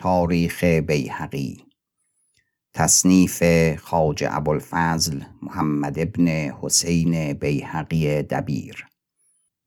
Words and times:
تاریخ 0.00 0.64
بیهقی 0.64 1.64
تصنیف 2.74 3.42
خاج 3.76 4.24
ابوالفضل 4.28 5.20
محمد 5.42 5.98
ابن 5.98 6.28
حسین 6.28 7.32
بیهقی 7.32 8.22
دبیر 8.22 8.86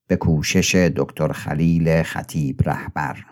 به 0.08 0.16
کوشش 0.16 0.76
دکتر 0.76 1.32
خلیل 1.32 2.04
خطیب 2.04 2.70
رهبر 2.70 3.26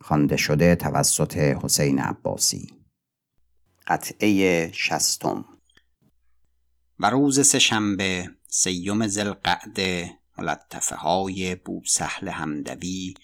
خوانده 0.00 0.36
شده 0.36 0.74
توسط 0.74 1.36
حسین 1.36 1.98
عباسی. 1.98 2.66
قطعه 3.86 4.70
شستم 4.72 5.44
و 6.98 7.10
روز 7.10 7.46
سهشنبه 7.46 8.30
سیوم 8.48 9.06
ذوالقعده 9.06 10.10
ملطفه 10.38 10.96
های 10.96 11.54
بوسهل 11.54 12.28
همدوی 12.28 13.14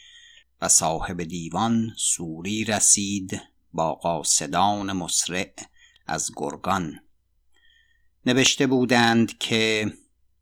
و 0.61 0.69
صاحب 0.69 1.23
دیوان 1.23 1.95
سوری 1.97 2.65
رسید 2.65 3.41
با 3.73 3.95
قاصدان 3.95 4.93
مسرع 4.93 5.55
از 6.07 6.31
گرگان. 6.37 7.01
نوشته 8.27 8.67
بودند 8.67 9.39
که 9.39 9.93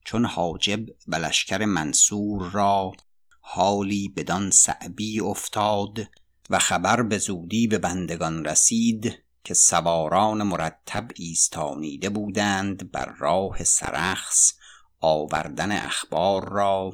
چون 0.05 0.25
حاجب 0.25 0.81
و 1.09 1.31
منصور 1.67 2.51
را 2.51 2.93
حالی 3.41 4.09
بدان 4.09 4.51
صعبی 4.51 5.21
افتاد 5.21 6.09
و 6.51 6.59
خبر 6.59 7.03
به 7.03 7.19
زودی 7.19 7.67
به 7.67 7.79
بندگان 7.79 8.45
رسید 8.45 9.19
که 9.45 9.55
سواران 9.55 10.43
مرتب 10.43 11.11
ایستانیده 11.15 12.09
بودند 12.09 12.93
بر 12.93 13.15
راه 13.19 13.65
سرخس 13.65 14.53
آوردن 15.01 15.73
اخبار 15.73 16.49
را 16.49 16.93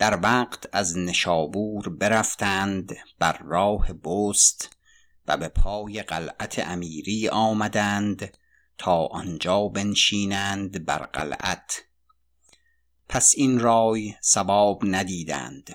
در 0.00 0.20
وقت 0.22 0.66
از 0.72 0.98
نشابور 0.98 1.88
برفتند 1.88 2.96
بر 3.18 3.38
راه 3.38 3.92
بست 3.92 4.76
و 5.26 5.36
به 5.36 5.48
پای 5.48 6.02
قلعت 6.02 6.58
امیری 6.68 7.28
آمدند 7.28 8.36
تا 8.78 9.06
آنجا 9.06 9.68
بنشینند 9.68 10.86
بر 10.86 10.98
قلعت. 10.98 11.84
پس 13.08 13.34
این 13.36 13.58
رای 13.58 14.14
سباب 14.20 14.82
ندیدند. 14.84 15.74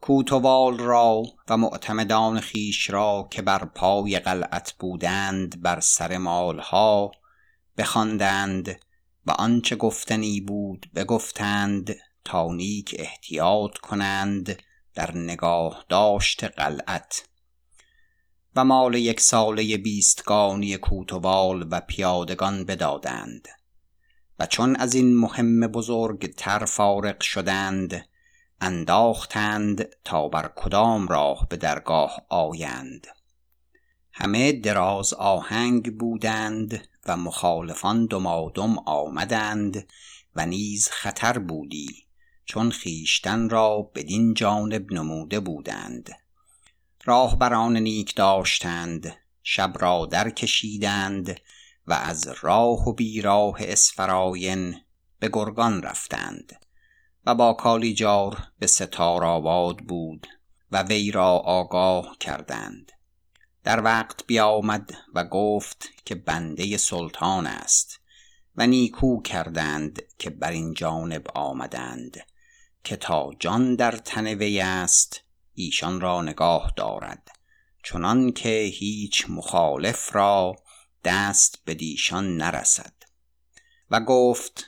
کوتوال 0.00 0.78
را 0.78 1.22
و 1.48 1.56
معتمدان 1.56 2.40
خیش 2.40 2.90
را 2.90 3.28
که 3.30 3.42
بر 3.42 3.64
پای 3.64 4.18
قلعت 4.18 4.72
بودند 4.78 5.62
بر 5.62 5.80
سر 5.80 6.18
مالها 6.18 7.12
بخواندند 7.78 8.80
و 9.26 9.30
آنچه 9.30 9.76
گفتنی 9.76 10.40
بود 10.40 10.90
بگفتند 10.94 11.96
تا 12.24 12.52
نیک 12.52 12.94
احتیاط 12.98 13.78
کنند 13.78 14.62
در 14.94 15.16
نگاه 15.16 15.84
داشت 15.88 16.44
قلعت. 16.44 17.28
و 18.56 18.64
مال 18.64 18.94
یک 18.94 19.20
ساله 19.20 19.76
بیستگانی 19.76 20.76
کوتوال 20.76 21.68
و 21.70 21.80
پیادگان 21.80 22.64
بدادند. 22.64 23.48
و 24.38 24.46
چون 24.46 24.76
از 24.76 24.94
این 24.94 25.16
مهم 25.16 25.66
بزرگ 25.66 26.34
تر 26.34 26.64
فارغ 26.64 27.20
شدند 27.20 28.08
انداختند 28.60 29.88
تا 30.04 30.28
بر 30.28 30.52
کدام 30.56 31.08
راه 31.08 31.46
به 31.48 31.56
درگاه 31.56 32.26
آیند. 32.28 33.06
همه 34.12 34.52
دراز 34.52 35.14
آهنگ 35.14 35.98
بودند 35.98 36.88
و 37.06 37.16
مخالفان 37.16 38.06
دمادم 38.06 38.78
آمدند 38.78 39.88
و 40.36 40.46
نیز 40.46 40.88
خطر 40.88 41.38
بودی. 41.38 42.06
چون 42.44 42.70
خیشتن 42.70 43.48
را 43.48 43.90
بدین 43.94 44.34
جانب 44.34 44.92
نموده 44.92 45.40
بودند. 45.40 46.10
راهبران 47.04 47.76
نیک 47.76 48.14
داشتند 48.14 49.16
شب 49.42 49.72
را 49.80 50.06
در 50.06 50.30
کشیدند 50.30 51.40
و 51.86 51.92
از 51.92 52.34
راه 52.40 52.88
و 52.88 52.92
بیراه 52.92 53.56
اسفراین 53.60 54.76
به 55.18 55.30
گرگان 55.32 55.82
رفتند 55.82 56.52
و 57.26 57.34
با 57.34 57.52
کالیجار 57.52 58.38
به 58.58 58.66
ستار 58.66 59.24
آباد 59.24 59.78
بود 59.78 60.26
و 60.70 60.82
وی 60.82 61.10
را 61.10 61.28
آگاه 61.38 62.16
کردند. 62.20 62.92
در 63.64 63.82
وقت 63.82 64.26
بیامد 64.26 64.94
و 65.14 65.24
گفت 65.24 65.88
که 66.04 66.14
بنده 66.14 66.76
سلطان 66.76 67.46
است 67.46 68.00
و 68.56 68.66
نیکو 68.66 69.22
کردند 69.22 70.02
که 70.18 70.30
بر 70.30 70.50
این 70.50 70.74
جانب 70.74 71.26
آمدند. 71.34 72.16
که 72.84 72.96
تا 72.96 73.30
جان 73.38 73.74
در 73.74 73.96
تن 73.96 74.26
وی 74.26 74.60
است 74.60 75.20
ایشان 75.54 76.00
را 76.00 76.22
نگاه 76.22 76.72
دارد. 76.76 77.28
چنان 77.84 78.32
که 78.32 78.58
هیچ 78.58 79.26
مخالف 79.28 80.16
را 80.16 80.56
دست 81.04 81.62
به 81.64 81.74
دیشان 81.74 82.36
نرسد. 82.36 82.92
و 83.90 84.00
گفت 84.00 84.64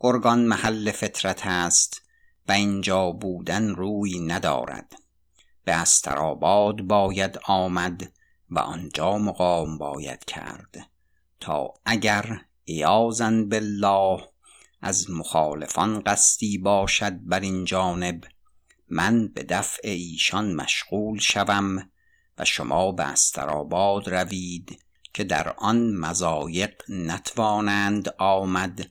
گرگان 0.00 0.44
محل 0.44 0.90
فطرت 0.90 1.46
است 1.46 2.02
و 2.48 2.52
اینجا 2.52 3.10
بودن 3.10 3.68
روی 3.68 4.20
ندارد. 4.20 4.92
به 5.64 5.72
استراباد 5.72 6.82
باید 6.82 7.38
آمد 7.44 8.12
و 8.50 8.58
آنجا 8.58 9.18
مقام 9.18 9.78
باید 9.78 10.24
کرد 10.24 10.90
تا 11.40 11.74
اگر 11.84 12.40
ایازن 12.64 13.48
بالله 13.48 14.31
از 14.82 15.10
مخالفان 15.10 16.00
قصدی 16.00 16.58
باشد 16.58 17.18
بر 17.22 17.40
این 17.40 17.64
جانب. 17.64 18.24
من 18.88 19.28
به 19.28 19.42
دفع 19.42 19.88
ایشان 19.88 20.54
مشغول 20.54 21.18
شوم 21.18 21.90
و 22.38 22.44
شما 22.44 22.92
به 22.92 23.02
استراباد 23.02 24.08
روید 24.08 24.82
که 25.14 25.24
در 25.24 25.48
آن 25.48 25.90
مزایق 25.90 26.74
نتوانند 26.88 28.14
آمد 28.18 28.90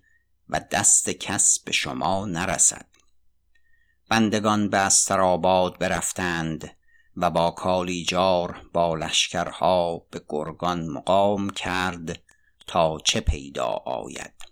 و 0.50 0.62
دست 0.72 1.09
کس 1.09 1.59
به 1.59 1.72
شما 1.72 2.25
نرسد. 2.25 2.85
بندگان 4.09 4.69
به 4.69 4.78
استراباد 4.78 5.80
برفتند 5.80 6.78
و 7.18 7.30
با 7.30 7.51
کالیجار 7.51 8.62
با 8.74 8.96
لشکرها 8.96 9.97
به 10.12 10.22
گرگان 10.30 10.88
مقام 10.88 11.50
کرد 11.50 12.19
تا 12.68 12.97
چه 13.06 13.19
پیدا 13.19 13.68
آید. 13.85 14.50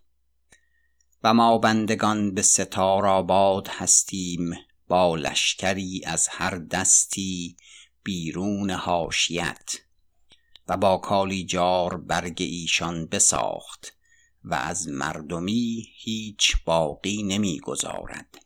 و 1.23 1.33
ما 1.33 1.57
بندگان 1.57 2.33
به 2.33 2.41
ستار 2.41 3.05
آباد 3.05 3.67
هستیم 3.67 4.55
با 4.87 5.15
لشکری 5.15 6.01
از 6.05 6.27
هر 6.31 6.55
دستی 6.55 7.57
بیرون 8.03 8.71
حاشیت 8.71 9.71
و 10.67 10.77
با 10.77 10.97
کالیجار 10.97 11.97
برگ 11.97 12.37
ایشان 12.39 13.05
بساخت 13.05 13.93
و 14.43 14.53
از 14.53 14.87
مردمی 14.87 15.87
هیچ 15.95 16.55
باقی 16.65 17.23
نمی‌گذارد 17.23 18.45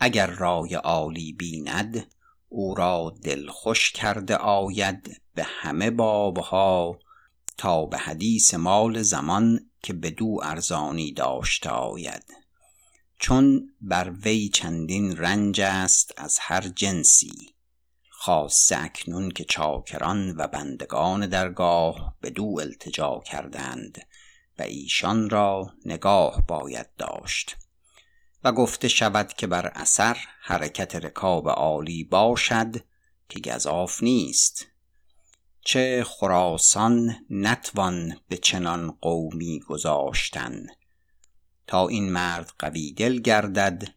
اگر 0.00 0.26
رای 0.26 0.74
عالی 0.74 1.32
بیند 1.32 2.06
او 2.48 2.74
را 2.74 3.14
دلخوش 3.22 3.92
کرده 3.92 4.36
آید 4.36 5.22
به 5.34 5.44
همه 5.44 5.90
بابها 5.90 6.98
تا 7.58 7.86
به 7.86 7.98
حدیث 7.98 8.54
مال 8.54 9.02
زمان 9.02 9.70
که 9.82 9.92
بدو 9.92 10.40
ارزانی 10.42 11.12
داشته 11.12 11.70
آید. 11.70 12.24
چون 13.18 13.74
بر 13.80 14.10
وی 14.10 14.48
چندین 14.48 15.16
رنج 15.16 15.60
است 15.60 16.14
از 16.16 16.38
هر 16.40 16.60
جنسی 16.60 17.54
خاصه 18.10 18.76
اکنون 18.78 19.30
که 19.30 19.44
چاکران 19.44 20.36
و 20.36 20.46
بندگان 20.46 21.26
درگاه 21.26 22.16
بدو 22.22 22.58
التجا 22.60 23.20
کردند 23.26 23.98
و 24.58 24.62
ایشان 24.62 25.30
را 25.30 25.72
نگاه 25.84 26.46
باید 26.46 26.86
داشت. 26.98 27.56
و 28.44 28.52
گفته 28.52 28.88
شود 28.88 29.32
که 29.32 29.46
بر 29.46 29.66
اثر 29.66 30.16
حرکت 30.40 30.96
رکاب 30.96 31.48
عالی 31.48 32.04
باشد 32.04 32.76
که 33.28 33.40
گذاف 33.40 34.02
نیست. 34.02 34.66
چه 35.64 36.04
خراسان 36.04 37.16
نتوان 37.30 38.16
به 38.28 38.36
چنان 38.36 38.90
قومی 39.00 39.60
گذاشتن. 39.60 40.66
تا 41.66 41.88
این 41.88 42.12
مرد 42.12 42.52
قوی 42.58 42.92
دل 42.92 43.20
گردد 43.20 43.88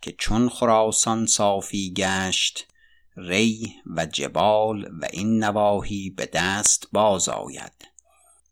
که 0.00 0.12
چون 0.12 0.48
خراسان 0.48 1.26
صافی 1.26 1.92
گشت 1.96 2.68
ری 3.16 3.74
و 3.96 4.06
جبال 4.06 4.88
و 5.00 5.08
این 5.12 5.44
نواحی 5.44 6.10
به 6.10 6.30
دست 6.32 6.88
باز 6.92 7.28
آید. 7.28 7.88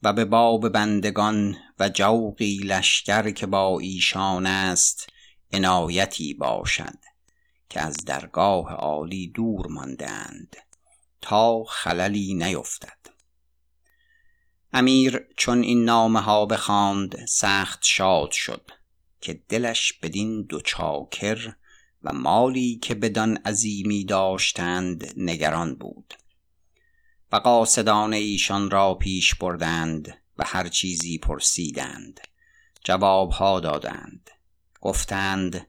و 0.03 0.13
به 0.13 0.25
باب 0.25 0.69
بندگان 0.69 1.57
و 1.79 1.89
جوقی 1.89 2.57
لشکر 2.57 3.31
که 3.31 3.47
با 3.47 3.79
ایشان 3.79 4.47
است 4.47 5.07
عنایتی 5.53 6.35
باشد 6.35 6.99
که 7.69 7.81
از 7.81 7.97
درگاه 8.07 8.73
عالی 8.73 9.29
دور 9.29 9.67
ماندند. 9.67 10.57
تا 11.23 11.65
خللی 11.65 12.35
نیفتد. 12.35 12.99
امیر 14.73 15.27
چون 15.37 15.63
این 15.63 15.85
نامه 15.85 16.21
ها 16.21 16.47
بخواند 16.47 17.27
سخت 17.27 17.79
شاد 17.83 18.31
شد 18.31 18.71
که 19.21 19.43
دلش 19.49 19.93
بدین 19.93 20.43
دو 20.43 20.61
چاکر 20.61 21.55
و 22.03 22.13
مالی 22.13 22.79
که 22.83 22.95
بدان 22.95 23.37
عظیمی 23.37 24.05
داشتند 24.05 25.13
نگران 25.17 25.75
بود. 25.75 26.15
و 27.33 27.37
قاصدان 27.37 28.13
ایشان 28.13 28.71
را 28.71 28.95
پیش 28.95 29.35
بردند 29.35 30.19
و 30.39 30.45
هر 30.47 30.69
چیزی 30.69 31.19
پرسیدند. 31.19 32.21
جوابها 32.85 33.61
دادند. 33.61 34.31
گفتند 34.81 35.67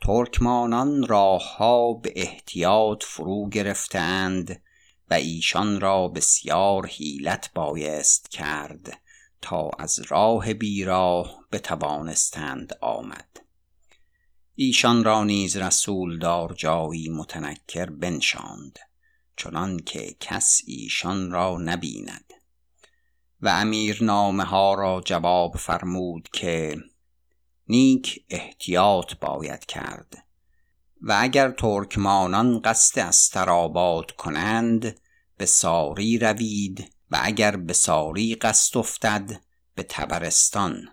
ترکمانان 0.00 1.06
راهها 1.06 1.92
به 1.92 2.12
احتیاط 2.16 3.04
فرو 3.04 3.48
گرفتند 3.48 4.62
و 5.10 5.14
ایشان 5.14 5.80
را 5.80 6.08
بسیار 6.08 6.86
حیلت 6.86 7.50
بایست 7.54 8.30
کرد 8.30 9.00
تا 9.40 9.70
از 9.78 10.00
راه 10.08 10.54
بیراه 10.54 11.40
بتوانستند 11.52 12.78
آمد. 12.80 13.40
ایشان 14.54 15.04
را 15.04 15.24
نیز 15.24 15.56
رسول 15.56 16.18
دار 16.18 16.54
جایی 16.54 17.08
متنکر 17.08 17.86
بنشاند 17.86 18.78
چنان 19.36 19.78
که 19.78 20.16
کس 20.20 20.60
ایشان 20.66 21.30
را 21.30 21.58
نبیند. 21.58 22.32
و 23.40 23.48
امیر 23.48 24.04
نامه 24.04 24.44
ها 24.44 24.74
را 24.74 25.02
جواب 25.04 25.56
فرمود 25.56 26.28
که 26.32 26.76
نیک 27.68 28.24
احتیاط 28.30 29.14
باید 29.14 29.66
کرد. 29.66 30.23
و 31.06 31.16
اگر 31.20 31.50
ترکمانان 31.50 32.60
قصد 32.60 32.98
استراباد 32.98 34.10
کنند 34.10 35.00
به 35.36 35.46
ساری 35.46 36.18
روید 36.18 36.92
و 37.10 37.18
اگر 37.22 37.56
به 37.56 37.72
ساری 37.72 38.34
قصد 38.34 38.78
افتد 38.78 39.40
به 39.74 39.82
تبرستان 39.82 40.88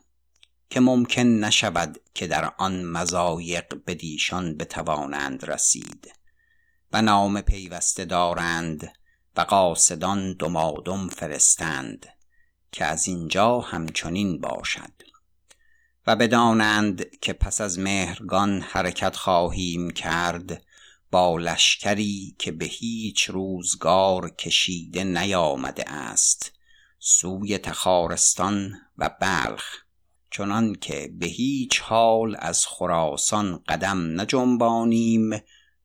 که 0.70 0.80
ممکن 0.80 1.22
نشود 1.22 2.00
که 2.14 2.28
در 2.28 2.54
آن 2.58 2.84
مزایق 2.84 3.74
بدیشان 3.88 4.58
بتوانند 4.58 5.46
رسید. 5.46 6.12
و 6.94 7.02
نام 7.02 7.42
پیوسته 7.42 8.06
دارند 8.06 8.94
و 9.36 9.42
قاصدان 9.42 10.34
دمادم 10.34 11.08
فرستند 11.08 12.06
که 12.72 12.86
از 12.86 13.08
اینجا 13.08 13.60
همچنین 13.60 14.42
باشد. 14.42 15.11
و 16.08 16.16
بدانند 16.16 17.20
که 17.20 17.34
پس 17.34 17.62
از 17.62 17.80
مهرگان 17.80 18.62
حرکت 18.62 19.16
خواهیم 19.16 19.92
کرد 19.92 20.64
با 21.12 21.38
لشکری 21.38 22.36
که 22.40 22.52
به 22.52 22.66
هیچ 22.66 23.30
روزگار 23.30 24.30
کشیده 24.30 25.04
نیامده 25.04 25.90
است 25.92 26.52
سوی 27.00 27.58
تخارستان 27.58 28.80
و 28.98 29.10
بلخ. 29.22 29.64
چنان 30.32 30.76
که 30.76 31.12
به 31.20 31.26
هیچ 31.26 31.80
حال 31.80 32.36
از 32.40 32.66
خراسان 32.66 33.64
قدم 33.68 34.22
نجنبانیم 34.22 35.30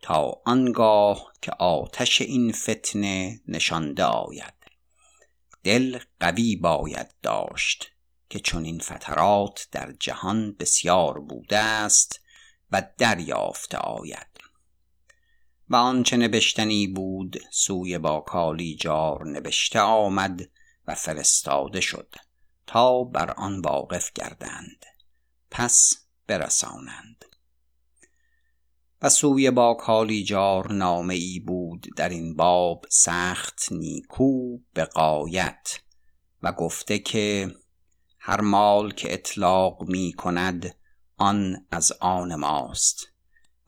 تا 0.02 0.42
آنگاه 0.44 1.32
که 1.42 1.52
آتش 1.52 2.20
این 2.20 2.52
فتنه 2.52 3.40
نشانده 3.48 4.04
آید. 4.04 4.54
دل 5.64 5.98
قوی 6.20 6.56
باید 6.56 7.14
داشت. 7.22 7.95
که 8.28 8.40
چنین 8.40 8.78
فترات 8.78 9.68
در 9.72 9.92
جهان 10.00 10.52
بسیار 10.52 11.20
بوده 11.20 11.58
است 11.58 12.20
و 12.70 12.82
دریافته 12.98 13.78
آید. 13.78 14.26
و 15.68 15.76
آنچه 15.76 16.16
نبشتنی 16.16 16.86
بود 16.86 17.36
سوی 17.52 17.98
با 17.98 18.20
کالی 18.20 18.76
جار 18.76 19.28
نبشته 19.28 19.80
آمد 19.80 20.40
و 20.86 20.94
فرستاده 20.94 21.80
شد 21.80 22.14
تا 22.66 23.04
بر 23.04 23.30
آن 23.30 23.60
واقف 23.60 24.12
گردند. 24.12 24.84
پس 25.50 25.92
برسانند. 26.26 27.24
و 29.02 29.08
سوی 29.08 29.50
با 29.50 29.74
کالیجار 29.74 30.72
نامه 30.72 31.14
ای 31.14 31.40
بود 31.40 31.86
در 31.96 32.08
این 32.08 32.36
باب 32.36 32.86
سخت 32.90 33.72
نیکو 33.72 34.58
به 34.74 34.84
قایت 34.84 35.80
و 36.42 36.52
گفته 36.52 36.98
که 36.98 37.54
هر 38.28 38.40
مال 38.40 38.90
که 38.90 39.12
اطلاق 39.12 39.82
می 39.82 40.12
کند 40.12 40.76
آن 41.16 41.66
از 41.70 41.92
آن 42.00 42.34
ماست 42.34 43.06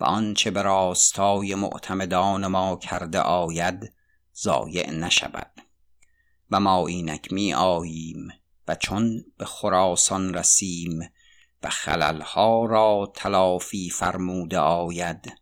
و 0.01 0.05
آنچه 0.05 0.51
به 0.51 0.63
راستای 0.63 1.55
معتمدان 1.55 2.47
ما 2.47 2.77
کرده 2.77 3.21
آید 3.21 3.93
ضایع 4.37 4.91
نشود 4.91 5.51
و 6.51 6.61
ما 6.61 6.87
اینک 6.87 7.33
می 7.33 7.55
آییم 7.55 8.29
و 8.69 8.75
چون 8.75 9.25
به 9.37 9.45
خراسان 9.45 10.35
رسیم 10.35 11.01
و 11.63 11.71
خللها 11.71 12.67
را 12.67 13.13
تلافی 13.15 13.91
فرموده 13.91 14.59
آید 14.59 15.33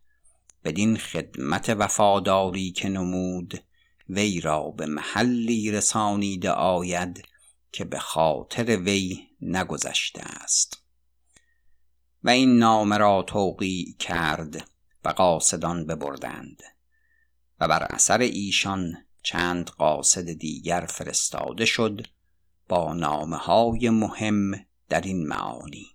بدین 0.63 0.97
خدمت 0.97 1.69
وفاداری 1.69 2.71
که 2.71 2.89
نمود 2.89 3.63
وی 4.09 4.41
را 4.41 4.63
به 4.63 4.85
محلی 4.85 5.71
رسانیده 5.71 6.51
آید 6.51 7.27
که 7.77 7.85
به 7.85 7.99
خاطر 7.99 8.77
وی 8.77 9.27
نگذشته 9.41 10.21
است. 10.21 10.83
و 12.23 12.29
این 12.29 12.57
نامه 12.57 12.97
را 12.97 13.23
توقیع 13.23 13.95
کرد 13.99 14.69
و 15.05 15.09
قاصدان 15.09 15.85
ببردند 15.85 16.63
و 17.59 17.67
بر 17.67 17.83
اثر 17.83 18.19
ایشان 18.19 18.93
چند 19.23 19.69
قاصد 19.69 20.33
دیگر 20.33 20.85
فرستاده 20.89 21.65
شد 21.65 22.07
با 22.67 22.93
نامه 22.93 23.37
های 23.37 23.89
مهم 23.89 24.51
در 24.89 25.01
این 25.01 25.27
معانی. 25.27 25.87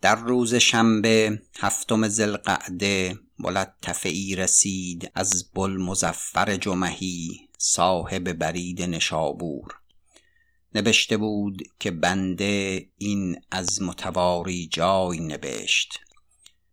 در 0.00 0.14
روز 0.14 0.54
شنبه 0.54 1.42
هفتم 1.58 2.08
زلقعده 2.08 3.18
ملطفه 3.38 4.08
ای 4.08 4.36
رسید 4.36 5.10
از 5.14 5.52
بلمزفر 5.54 6.56
جمهی 6.56 7.48
صاحب 7.58 8.32
برید 8.32 8.82
نشابور. 8.82 9.81
نبشته 10.74 11.16
بود 11.16 11.62
که 11.80 11.90
بنده 11.90 12.86
این 12.98 13.40
از 13.50 13.82
متواری 13.82 14.66
جای 14.66 15.20
نبشت. 15.20 16.00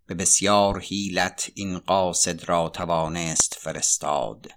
به 0.06 0.16
بسیار 0.16 0.80
حیلت 0.80 1.52
این 1.56 1.80
قاصد 1.80 2.50
را 2.50 2.70
توانست 2.70 3.58
فرستاد 3.60 4.48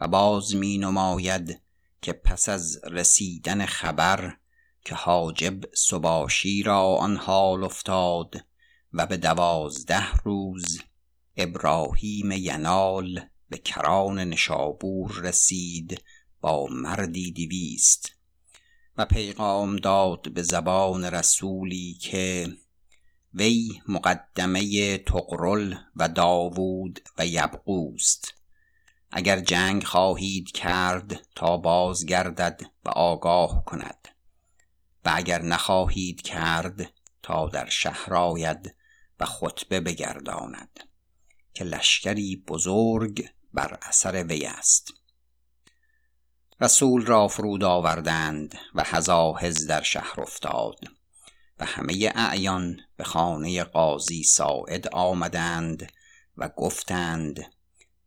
و 0.00 0.08
باز 0.08 0.54
می 0.54 0.78
نماید 0.78 1.60
که 2.02 2.12
پس 2.12 2.48
از 2.48 2.80
رسیدن 2.84 3.66
خبر 3.66 4.36
که 4.84 4.94
حاجب 4.94 5.74
سباشی 5.74 6.62
را 6.62 6.82
آن 6.82 7.16
حال 7.16 7.64
افتاد 7.64 8.34
و 8.92 9.06
به 9.06 9.16
دوازده 9.16 10.12
روز 10.24 10.80
ابراهیم 11.36 12.32
ینال 12.32 13.20
به 13.48 13.58
کران 13.58 14.18
نشابور 14.18 15.20
رسید 15.22 16.02
با 16.40 16.66
مردی 16.70 17.32
دویست. 17.32 18.15
و 18.98 19.04
پیغام 19.04 19.76
داد 19.76 20.32
به 20.32 20.42
زبان 20.42 21.04
رسولی 21.04 21.94
که 21.94 22.48
وی 23.34 23.80
مقدمه 23.88 24.98
تقرل 24.98 25.74
و 25.96 26.08
داوود 26.08 27.00
و 27.18 27.26
یبقوست 27.26 28.34
اگر 29.10 29.40
جنگ 29.40 29.84
خواهید 29.84 30.50
کرد 30.50 31.26
تا 31.34 31.56
باز 31.56 32.06
گردد 32.06 32.60
و 32.84 32.88
آگاه 32.88 33.64
کند 33.64 34.08
و 35.04 35.12
اگر 35.14 35.42
نخواهید 35.42 36.22
کرد 36.22 36.92
تا 37.22 37.48
در 37.48 37.68
شهر 37.68 38.14
آید 38.14 38.74
و 39.20 39.24
خطبه 39.24 39.80
بگرداند 39.80 40.80
که 41.54 41.64
لشکری 41.64 42.36
بزرگ 42.36 43.28
بر 43.52 43.78
اثر 43.82 44.24
وی 44.24 44.46
است. 44.46 44.92
رسول 46.60 47.06
را 47.06 47.28
فرود 47.28 47.64
آوردند 47.64 48.54
و 48.74 48.82
هزاهز 48.86 49.66
در 49.66 49.82
شهر 49.82 50.20
افتاد 50.20 50.78
و 51.58 51.64
همه 51.64 52.12
اعیان 52.14 52.76
به 52.96 53.04
خانه 53.04 53.64
قاضی 53.64 54.22
ساعد 54.22 54.88
آمدند 54.88 55.92
و 56.36 56.48
گفتند 56.48 57.52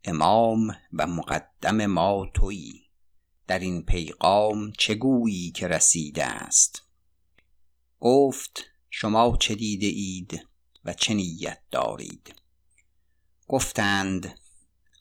امام 0.04 0.76
و 0.92 1.06
مقدم 1.06 1.86
ما 1.86 2.26
تویی 2.34 2.90
در 3.46 3.58
این 3.58 3.82
پیغام 3.82 4.72
چه 4.78 4.94
گویی 4.94 5.50
که 5.50 5.68
رسیده 5.68 6.24
است؟ 6.24 6.82
گفت 8.00 8.64
شما 8.90 9.36
چه 9.40 9.54
دیده 9.54 9.86
اید 9.86 10.48
و 10.84 10.92
چه 10.92 11.14
نیت 11.14 11.60
دارید؟ 11.70 12.34
گفتند 13.48 14.38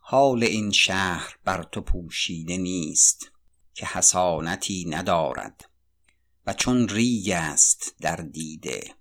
حال 0.02 0.44
این 0.44 0.72
شهر 0.72 1.38
بر 1.46 1.64
تو 1.64 1.82
پوشیده 1.82 2.58
نیست. 2.58 3.32
که 3.80 3.86
حسانتی 3.86 4.86
ندارد 4.90 5.70
و 6.46 6.54
چون 6.54 6.90
ریگ 6.90 7.30
است 7.30 7.96
در 8.02 8.16
دیده 8.16 8.96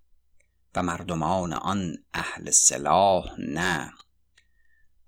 و 0.74 0.82
مردمان 0.82 1.52
آن 1.52 1.96
اهل 2.14 2.50
سلاح 2.50 3.40
نه. 3.40 3.92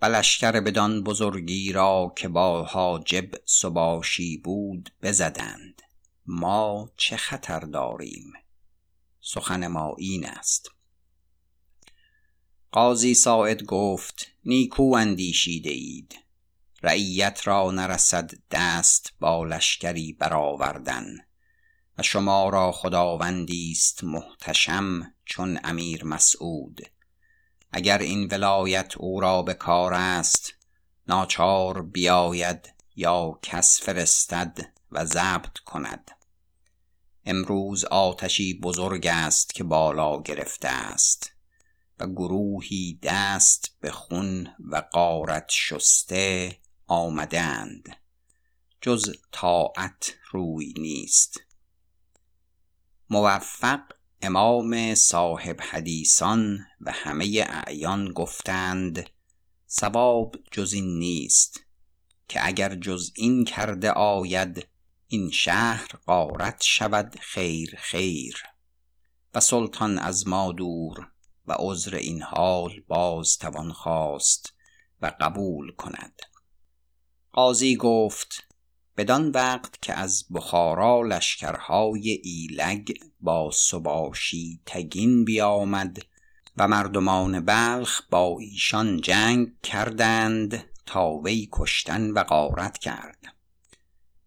و 0.02 0.06
لشکر 0.06 0.60
بدان 0.60 1.02
بزرگی 1.02 1.72
را 1.72 2.12
که 2.16 2.28
با 2.28 2.64
حاجب 2.64 3.30
سباشی 3.44 4.36
بود 4.36 4.90
بزدند. 5.02 5.82
ما 6.26 6.90
چه 6.96 7.16
خطر 7.16 7.60
داریم؟ 7.60 8.32
سخن 9.20 9.66
ما 9.66 9.94
این 9.98 10.26
است. 10.26 10.70
قاضی 12.72 13.14
ساعد 13.14 13.62
گفت 13.62 14.26
نیکو 14.44 14.94
اندیشیده 14.94 15.70
اید. 15.70 16.29
رعیت 16.82 17.40
را 17.44 17.70
نرسد 17.70 18.30
دست 18.50 19.12
با 19.20 19.44
لشکری 19.44 20.12
برآوردن. 20.12 21.04
و 21.98 22.02
شما 22.02 22.48
را 22.48 22.72
خداوندی 22.72 23.72
است 23.72 24.04
محتشم 24.04 25.14
چون 25.24 25.60
امیر 25.64 26.04
مسعود. 26.04 26.80
اگر 27.72 27.98
این 27.98 28.26
ولایت 28.26 28.96
او 28.96 29.20
را 29.20 29.42
به 29.42 29.54
کار 29.54 29.94
است 29.94 30.52
ناچار 31.08 31.82
بیاید 31.82 32.74
یا 32.96 33.38
کس 33.42 33.82
فرستد 33.82 34.58
و 34.92 35.04
ضبط 35.04 35.58
کند. 35.58 36.10
امروز 37.24 37.84
آتشی 37.84 38.54
بزرگ 38.54 39.06
است 39.06 39.54
که 39.54 39.64
بالا 39.64 40.22
گرفته 40.22 40.68
است 40.68 41.32
و 41.98 42.06
گروهی 42.06 42.98
دست 43.02 43.76
به 43.80 43.90
خون 43.90 44.48
و 44.70 44.80
غارت 44.80 45.46
شسته 45.50 46.56
آمدند. 46.90 47.96
جز 48.80 49.12
طاعت 49.32 50.14
روی 50.30 50.72
نیست. 50.78 51.40
موفق 53.10 53.80
امام 54.22 54.94
صاحب 54.94 55.60
حدیثان 55.60 56.58
و 56.80 56.92
همه 56.92 57.44
اعیان 57.48 58.12
گفتند 58.12 59.10
سواب 59.66 60.36
جز 60.52 60.72
این 60.72 60.98
نیست 60.98 61.60
که 62.28 62.46
اگر 62.46 62.74
جز 62.74 63.12
این 63.16 63.44
کرده 63.44 63.90
آید 63.90 64.68
این 65.06 65.30
شهر 65.30 65.88
غارت 66.06 66.62
شود 66.62 67.16
خیر 67.20 67.74
خیر. 67.78 68.42
و 69.34 69.40
سلطان 69.40 69.98
از 69.98 70.28
ما 70.28 70.52
دور 70.52 71.12
و 71.46 71.56
عذر 71.58 71.94
این 71.94 72.22
حال 72.22 72.80
باز 72.80 73.38
توان 73.38 73.72
خواست 73.72 74.54
و 75.00 75.12
قبول 75.20 75.72
کند. 75.74 76.29
قاضی 77.32 77.76
گفت 77.76 78.46
بدان 78.96 79.30
وقت 79.30 79.82
که 79.82 79.94
از 79.94 80.24
بخارا 80.34 81.02
لشکرهای 81.02 82.10
ایلگ 82.10 82.92
با 83.20 83.50
سباشی 83.54 84.60
تگین 84.66 85.24
بیامد 85.24 85.98
و 86.56 86.68
مردمان 86.68 87.44
بلخ 87.44 88.02
با 88.10 88.36
ایشان 88.40 89.00
جنگ 89.00 89.48
کردند 89.62 90.64
تا 90.86 91.10
وی 91.10 91.48
کشتن 91.52 92.10
و 92.10 92.22
غارت 92.22 92.78
کرد. 92.78 93.34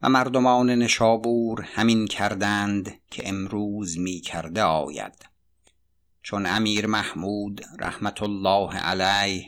و 0.02 0.10
مردمان 0.10 0.70
نشابور 0.70 1.62
همین 1.62 2.08
کردند 2.08 3.02
که 3.12 3.30
امروز 3.30 3.98
می 3.98 4.20
کرده 4.20 4.64
آید. 4.64 5.30
چون 6.22 6.46
امیر 6.46 6.86
محمود 6.86 7.66
رحمت 7.80 8.24
الله 8.24 8.78
علیه 8.78 9.46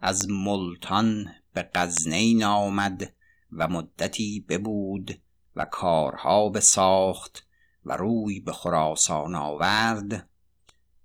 از 0.00 0.30
ملتان 0.30 1.34
به 1.52 1.70
غزنین 1.74 2.44
آمد 2.44 3.12
و 3.52 3.68
مدتی 3.68 4.44
ببود 4.48 5.20
و 5.56 5.64
کارها 5.64 6.48
بساخت 6.48 7.46
و 7.84 7.96
روی 7.96 8.40
به 8.40 8.52
خراسان 8.52 9.34
آورد. 9.34 10.28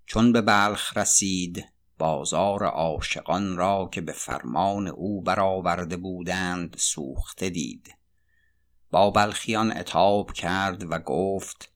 چون 0.06 0.32
به 0.32 0.42
بلخ 0.42 0.98
رسید 0.98 1.66
بازار 1.98 2.64
عاشقان 2.64 3.58
را 3.58 3.90
که 3.92 4.02
به 4.02 4.12
فرمان 4.12 4.88
او 4.88 5.22
برآورده 5.22 5.98
بودند 5.98 6.76
سوخته 6.80 7.50
دید. 7.50 7.96
با 8.92 9.12
بلخیان 9.12 9.78
اتاب 9.78 10.32
کرد 10.32 10.92
و 10.92 11.00
گفت 11.00 11.72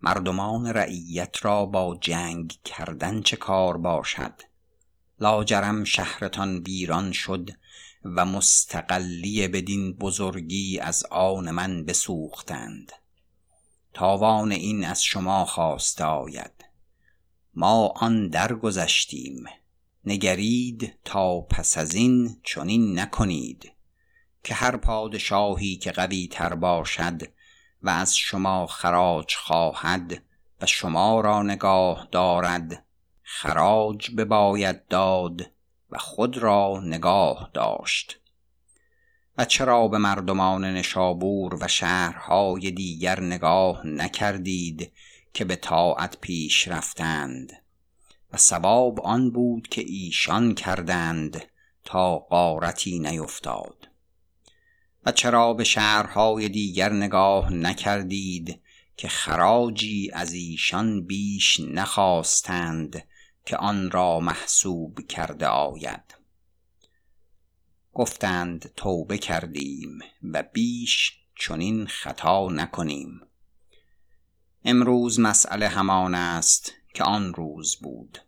مردمان 0.00 0.66
رعیت 0.66 1.36
را 1.42 1.66
با 1.66 1.98
جنگ 2.00 2.58
کردن 2.64 3.22
چه 3.22 3.36
کار 3.36 3.78
باشد؟ 3.78 4.51
لاجرم 5.22 5.84
شهرتان 5.84 6.58
ویران 6.58 7.12
شد 7.12 7.50
و 8.04 8.24
مستقلی 8.24 9.48
بدین 9.48 9.92
بزرگی 9.92 10.78
از 10.78 11.04
آن 11.10 11.50
من 11.50 11.84
بسوختند. 11.84 12.92
تاوان 13.94 14.52
این 14.52 14.84
از 14.84 15.02
شما 15.02 15.44
خواست 15.44 16.00
آید. 16.00 16.64
ما 17.54 17.86
آن 17.86 18.28
درگذشتیم. 18.28 19.44
نگرید 20.04 20.94
تا 21.04 21.40
پس 21.40 21.78
از 21.78 21.94
این 21.94 22.40
چنین 22.44 22.98
نکنید 22.98 23.72
که 24.44 24.54
هر 24.54 24.76
پادشاهی 24.76 25.76
که 25.76 25.92
قوی 25.92 26.28
تر 26.32 26.54
باشد 26.54 27.22
و 27.82 27.90
از 27.90 28.16
شما 28.16 28.66
خراج 28.66 29.34
خواهد 29.34 30.22
و 30.60 30.66
شما 30.66 31.20
را 31.20 31.42
نگاه 31.42 32.08
دارد 32.12 32.84
خراج 33.34 34.10
بباید 34.10 34.88
داد 34.88 35.50
و 35.90 35.98
خود 35.98 36.38
را 36.38 36.80
نگاه 36.84 37.50
داشت. 37.54 38.20
و 39.38 39.44
چرا 39.44 39.88
به 39.88 39.98
مردمان 39.98 40.64
نشابور 40.64 41.64
و 41.64 41.68
شهرهای 41.68 42.70
دیگر 42.70 43.20
نگاه 43.20 43.86
نکردید 43.86 44.92
که 45.34 45.44
به 45.44 45.56
طاعت 45.56 46.18
پیش 46.20 46.68
رفتند؟ 46.68 47.52
و 48.32 48.36
سواب 48.36 49.00
آن 49.00 49.30
بود 49.30 49.68
که 49.68 49.82
ایشان 49.86 50.54
کردند 50.54 51.42
تا 51.84 52.18
قارتی 52.18 52.98
نیفتاد. 52.98 53.88
و 55.06 55.12
چرا 55.12 55.54
به 55.54 55.64
شهرهای 55.64 56.48
دیگر 56.48 56.92
نگاه 56.92 57.52
نکردید 57.52 58.62
که 58.96 59.08
خراجی 59.08 60.10
از 60.12 60.32
ایشان 60.32 61.06
بیش 61.06 61.60
نخواستند 61.60 63.02
که 63.44 63.56
آن 63.56 63.90
را 63.90 64.20
محسوب 64.20 65.06
کرده 65.06 65.46
آید. 65.46 66.14
گفتند 67.94 68.72
توبه 68.76 69.18
کردیم 69.18 69.98
و 70.22 70.42
بیش 70.42 71.18
چنین 71.34 71.86
خطا 71.86 72.48
نکنیم. 72.48 73.20
امروز 74.64 75.20
مسئله 75.20 75.68
همان 75.68 76.14
است 76.14 76.72
که 76.94 77.04
آن 77.04 77.34
روز 77.34 77.76
بود. 77.76 78.18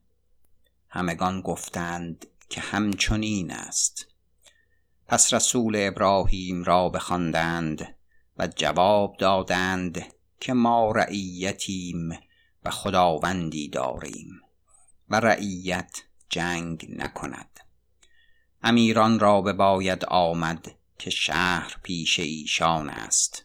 همگان 0.89 1.41
گفتند 1.41 2.27
که 2.49 2.61
همچنین 2.61 3.51
است. 3.51 4.07
پس 5.07 5.35
رسول 5.35 5.75
ابراهیم 5.79 6.65
را 6.65 6.89
بخواندند 6.89 7.95
و 8.39 8.47
جواب 8.47 9.17
دادند 9.17 10.03
که 10.41 10.53
ما 10.53 10.93
رعیتیم 10.93 12.11
و 12.65 12.71
خداوندی 12.71 13.69
داریم. 13.69 14.44
و 15.11 15.21
رعیت 15.21 16.03
جنگ 16.29 16.87
نکند. 16.89 17.61
امیران 18.63 19.21
را 19.21 19.41
به 19.41 19.53
باید 19.53 20.05
آمد 20.05 20.75
که 20.99 21.11
شهر 21.11 21.77
پیش 21.83 22.21
ایشان 22.21 22.91
است 22.91 23.45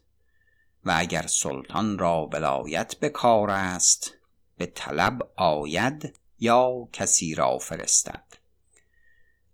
و 0.85 0.93
اگر 0.97 1.27
سلطان 1.27 1.97
را 1.97 2.29
ولایت 2.33 2.95
به 2.95 3.09
کار 3.09 3.49
است 3.49 4.13
به 4.57 4.65
طلب 4.65 5.31
آید 5.35 6.19
یا 6.39 6.87
کسی 6.93 7.35
را 7.35 7.57
فرستد. 7.57 8.23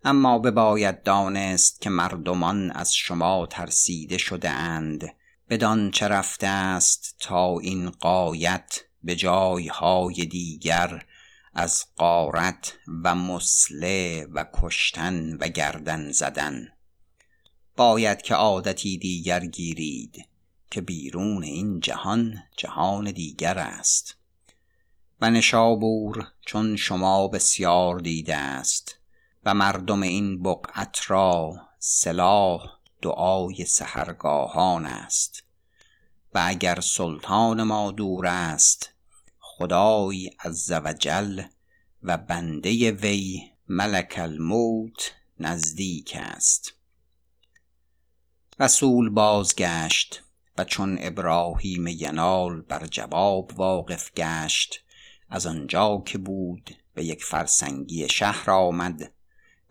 اما 0.03 0.39
باید 0.39 1.03
دانست 1.03 1.81
که 1.81 1.89
مردمان 1.89 2.71
از 2.71 2.95
شما 2.95 3.45
ترسیده 3.45 4.17
شده 4.17 4.49
اند 4.49 5.15
بدان 5.49 5.91
چه 5.91 6.07
رفته 6.07 6.47
است 6.47 7.15
تا 7.19 7.59
این 7.59 7.89
قایت 7.89 8.79
به 9.03 9.15
جایهای 9.15 10.25
دیگر 10.25 11.05
از 11.57 11.85
قارت 11.95 12.73
و 13.03 13.15
مسله 13.15 14.27
و 14.31 14.45
کشتن 14.53 15.37
و 15.37 15.47
گردن 15.47 16.11
زدن. 16.11 16.67
باید 17.75 18.21
که 18.21 18.35
عادتی 18.35 18.97
دیگر 18.97 19.45
گیرید 19.45 20.29
که 20.71 20.81
بیرون 20.81 21.43
این 21.43 21.79
جهان 21.79 22.43
جهان 22.57 23.11
دیگر 23.11 23.59
است. 23.59 24.17
و 25.21 25.29
نشابور 25.29 26.27
چون 26.45 26.75
شما 26.75 27.27
بسیار 27.27 27.99
دیده 27.99 28.35
است 28.35 28.99
و 29.45 29.53
مردم 29.53 30.01
این 30.01 30.43
بقعت 30.43 30.97
را 31.07 31.55
سلاح 31.79 32.61
دعای 33.01 33.65
سهرگاهان 33.65 34.85
است. 34.85 35.43
و 36.33 36.43
اگر 36.45 36.79
سلطان 36.79 37.63
ما 37.63 37.91
دور 37.91 38.27
است 38.27 38.94
خدای 39.57 40.31
عزوجل 40.43 41.41
و 42.03 42.17
بنده 42.17 42.91
وی 42.91 43.41
ملک 43.67 44.15
الموت 44.17 45.13
نزدیک 45.39 46.17
است. 46.19 46.73
رسول 48.59 49.09
بازگشت 49.09 50.23
و 50.57 50.63
چون 50.63 50.97
ابراهیم 51.01 51.87
ینال 51.87 52.61
بر 52.61 52.87
جواب 52.87 53.51
واقف 53.55 54.13
گشت 54.13 54.83
از 55.29 55.45
آنجا 55.45 56.03
که 56.05 56.17
بود 56.17 56.75
به 56.93 57.05
یک 57.05 57.23
فرسنگی 57.23 58.09
شهر 58.09 58.51
آمد 58.51 59.13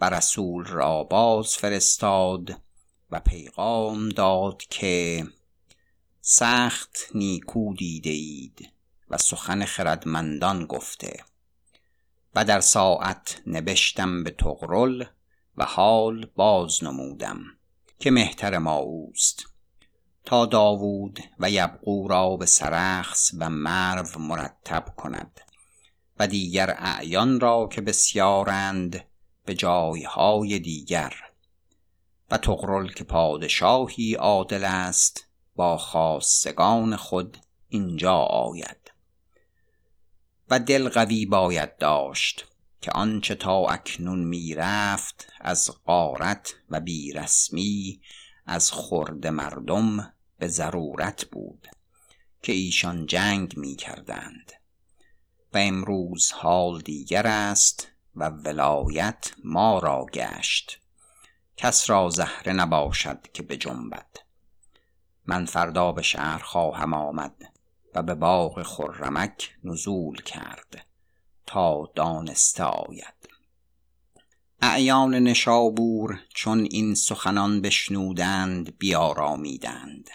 و 0.00 0.10
رسول 0.10 0.64
را 0.64 1.04
باز 1.04 1.56
فرستاد 1.56 2.60
و 3.10 3.20
پیغام 3.20 4.08
داد 4.08 4.62
که 4.70 5.26
سخت 6.20 6.98
نیکو 7.14 7.74
دیده 7.74 8.73
و 9.10 9.18
سخن 9.18 9.64
خردمندان 9.64 10.66
گفته 10.66 11.24
و 12.34 12.44
در 12.44 12.60
ساعت 12.60 13.42
نبشتم 13.46 14.24
به 14.24 14.30
تغرل 14.30 15.04
و 15.56 15.64
حال 15.64 16.26
باز 16.36 16.84
نمودم 16.84 17.38
که 17.98 18.10
مهتر 18.10 18.58
ما 18.58 18.76
اوست. 18.76 19.46
تا 20.24 20.46
داوود 20.46 21.20
و 21.38 21.50
یبقو 21.50 22.08
را 22.08 22.36
به 22.36 22.46
سرخس 22.46 23.30
و 23.38 23.50
مرو 23.50 24.18
مرتب 24.18 24.84
کند 24.96 25.40
و 26.18 26.26
دیگر 26.26 26.76
اعیان 26.78 27.40
را 27.40 27.68
که 27.72 27.80
بسیارند 27.80 29.04
به 29.44 29.54
جایهای 29.54 30.58
دیگر 30.58 31.14
و 32.30 32.38
تغرل 32.38 32.88
که 32.88 33.04
پادشاهی 33.04 34.14
عادل 34.14 34.64
است 34.64 35.28
با 35.56 35.76
خاصگان 35.76 36.96
خود 36.96 37.36
اینجا 37.68 38.14
آید. 38.16 38.83
و 40.50 40.58
دل 40.58 40.88
قوی 40.88 41.26
باید 41.26 41.76
داشت 41.76 42.46
که 42.80 42.92
آنچه 42.92 43.34
تا 43.34 43.66
اکنون 43.66 44.24
می‌رفت 44.24 45.32
از 45.40 45.70
قارت 45.84 46.54
و 46.68 46.80
بیرسمی 46.80 48.00
از 48.46 48.72
خرد 48.72 49.26
مردم 49.26 50.12
به 50.38 50.48
ضرورت 50.48 51.24
بود 51.24 51.68
که 52.42 52.52
ایشان 52.52 53.06
جنگ 53.06 53.56
می 53.56 53.76
کردند 53.76 54.52
و 55.52 55.58
امروز 55.58 56.32
حال 56.32 56.80
دیگر 56.80 57.26
است 57.26 57.88
و 58.14 58.28
ولایت 58.28 59.32
ما 59.44 59.78
را 59.78 60.06
گشت. 60.12 60.80
کس 61.56 61.90
را 61.90 62.10
زهره 62.10 62.52
نباشد 62.52 63.18
که 63.32 63.42
به 63.42 63.56
جنبد 63.56 64.16
من 65.26 65.44
فردا 65.44 65.92
به 65.92 66.02
شهر 66.02 66.38
خواهم 66.38 66.94
آمد. 66.94 67.53
و 67.94 68.02
به 68.02 68.14
باغ 68.14 68.62
خرمک 68.62 69.56
نزول 69.64 70.22
کرد 70.22 70.86
تا 71.46 71.92
دانسته 71.94 72.64
آید. 72.64 73.28
اعیان 74.62 75.14
نشابور 75.14 76.20
چون 76.34 76.68
این 76.70 76.94
سخنان 76.94 77.60
بشنودند 77.60 78.78
بیارامیدند 78.78 80.10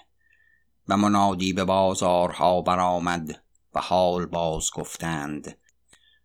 و 0.88 0.98
منادی 0.98 1.54
به 1.54 1.64
بازارها 1.64 2.62
برآمد 2.62 3.44
و 3.76 3.80
حال 3.82 4.26
باز 4.26 4.72
گفتند 4.72 5.58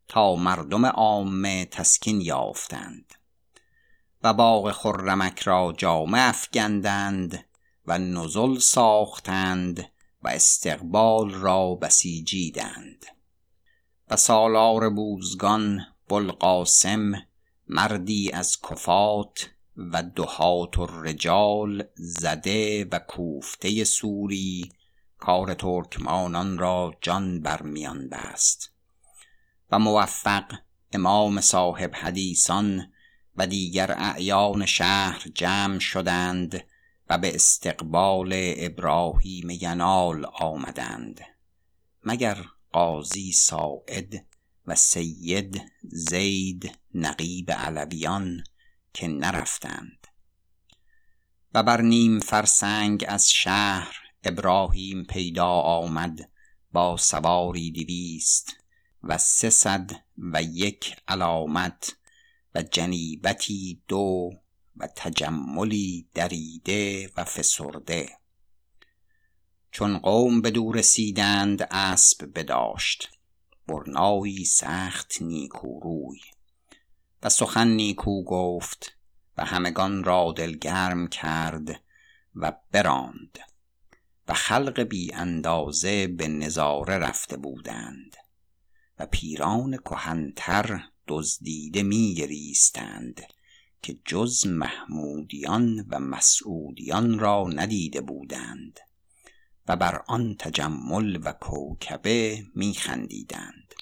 تا 0.08 0.34
مردم 0.34 0.86
عامه 0.86 1.64
تسکین 1.64 2.20
یافتند 2.20 3.14
و 4.22 4.32
باغ 4.32 4.70
خرمک 4.70 5.40
را 5.40 5.74
جامه 5.76 6.18
افگندند 6.18 7.44
و 7.86 7.98
نزل 7.98 8.58
ساختند 8.58 9.90
و 10.24 10.28
استقبال 10.28 11.30
را 11.30 11.74
بسیجیدند. 11.74 13.06
و 14.10 14.16
سالار 14.16 14.90
بوزگان 14.90 15.80
بلقاسم 16.08 17.12
مردی 17.68 18.30
از 18.32 18.60
کفات 18.70 19.50
و 19.76 20.02
دهات 20.02 20.78
الرجال 20.78 21.84
زده 21.94 22.84
و 22.84 22.98
کوفته 22.98 23.84
سوری 23.84 24.72
کار 25.18 25.54
ترکمانان 25.54 26.58
را 26.58 26.94
جان 27.00 27.40
بر 27.40 27.62
میان 27.62 28.08
بست. 28.08 28.70
و 29.70 29.78
موفق 29.78 30.44
امام 30.92 31.40
صاحب 31.40 31.94
حدیثان 31.94 32.92
و 33.36 33.46
دیگر 33.46 33.94
اعیان 33.98 34.66
شهر 34.66 35.22
جمع 35.34 35.78
شدند 35.78 36.64
به 37.18 37.34
استقبال 37.34 38.32
ابراهیم 38.56 39.50
ینال 39.50 40.24
آمدند 40.24 41.20
مگر 42.02 42.44
قاضی 42.72 43.32
ساعد 43.32 44.26
و 44.66 44.74
سید 44.74 45.62
زید 45.82 46.78
نقیب 46.94 47.50
علویان 47.50 48.44
که 48.94 49.08
نرفتند. 49.08 50.06
و 51.54 51.62
بر 51.62 51.80
نیم 51.80 52.20
فرسنگ 52.20 53.04
از 53.08 53.30
شهر 53.30 53.96
ابراهیم 54.24 55.04
پیدا 55.04 55.48
آمد 55.50 56.30
با 56.72 56.96
سواری 56.96 57.70
دویست 57.70 58.56
و 59.02 59.18
سصد 59.18 59.90
و 60.18 60.42
یک 60.42 60.96
علامت 61.08 61.96
و 62.54 62.62
جنیبتی 62.62 63.82
دو 63.88 64.30
و 64.76 64.88
تجملی 64.96 66.08
دریده 66.14 67.10
و 67.16 67.24
فسرده. 67.24 68.08
چون 69.70 69.98
قوم 69.98 70.40
به 70.40 70.50
دور 70.50 70.76
رسیدند 70.76 71.62
اسب 71.70 72.32
بداشت. 72.34 73.10
برنایی 73.66 74.44
سخت 74.44 75.22
نیکوروی. 75.22 76.20
و 77.22 77.28
سخن 77.28 77.68
نیکو 77.68 78.24
گفت 78.24 78.96
و 79.38 79.44
همگان 79.44 80.04
را 80.04 80.32
دلگرم 80.36 81.06
کرد 81.06 81.80
و 82.34 82.52
براند. 82.72 83.38
و 84.28 84.34
خلق 84.34 84.80
بی 84.80 85.12
اندازه 85.12 86.06
به 86.06 86.28
نظاره 86.28 86.98
رفته 86.98 87.36
بودند. 87.36 88.16
و 88.98 89.06
پیران 89.06 89.76
کهنتر 89.76 90.84
دزدیده 91.08 91.82
میگریستند 91.82 93.20
که 93.84 93.98
جز 94.04 94.46
محمودیان 94.46 95.86
و 95.88 96.00
مسعودیان 96.00 97.18
را 97.18 97.48
ندیده 97.48 98.00
بودند 98.00 98.80
و 99.68 99.76
بر 99.76 100.02
آن 100.08 100.36
تجمل 100.38 101.18
و 101.24 101.32
کوکبه 101.32 102.44
میخندیدند 102.54 103.74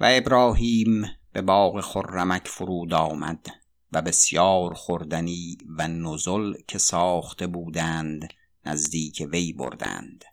و 0.00 0.08
ابراهیم 0.10 1.06
به 1.32 1.42
باغ 1.42 1.80
خرمک 1.80 2.48
فرود 2.48 2.94
آمد 2.94 3.46
و 3.92 4.02
بسیار 4.02 4.74
خوردنی 4.74 5.58
و 5.78 5.88
نزل 5.88 6.54
که 6.68 6.78
ساخته 6.78 7.46
بودند 7.46 8.28
نزدیک 8.64 9.28
وی 9.32 9.52
بردند 9.52 10.24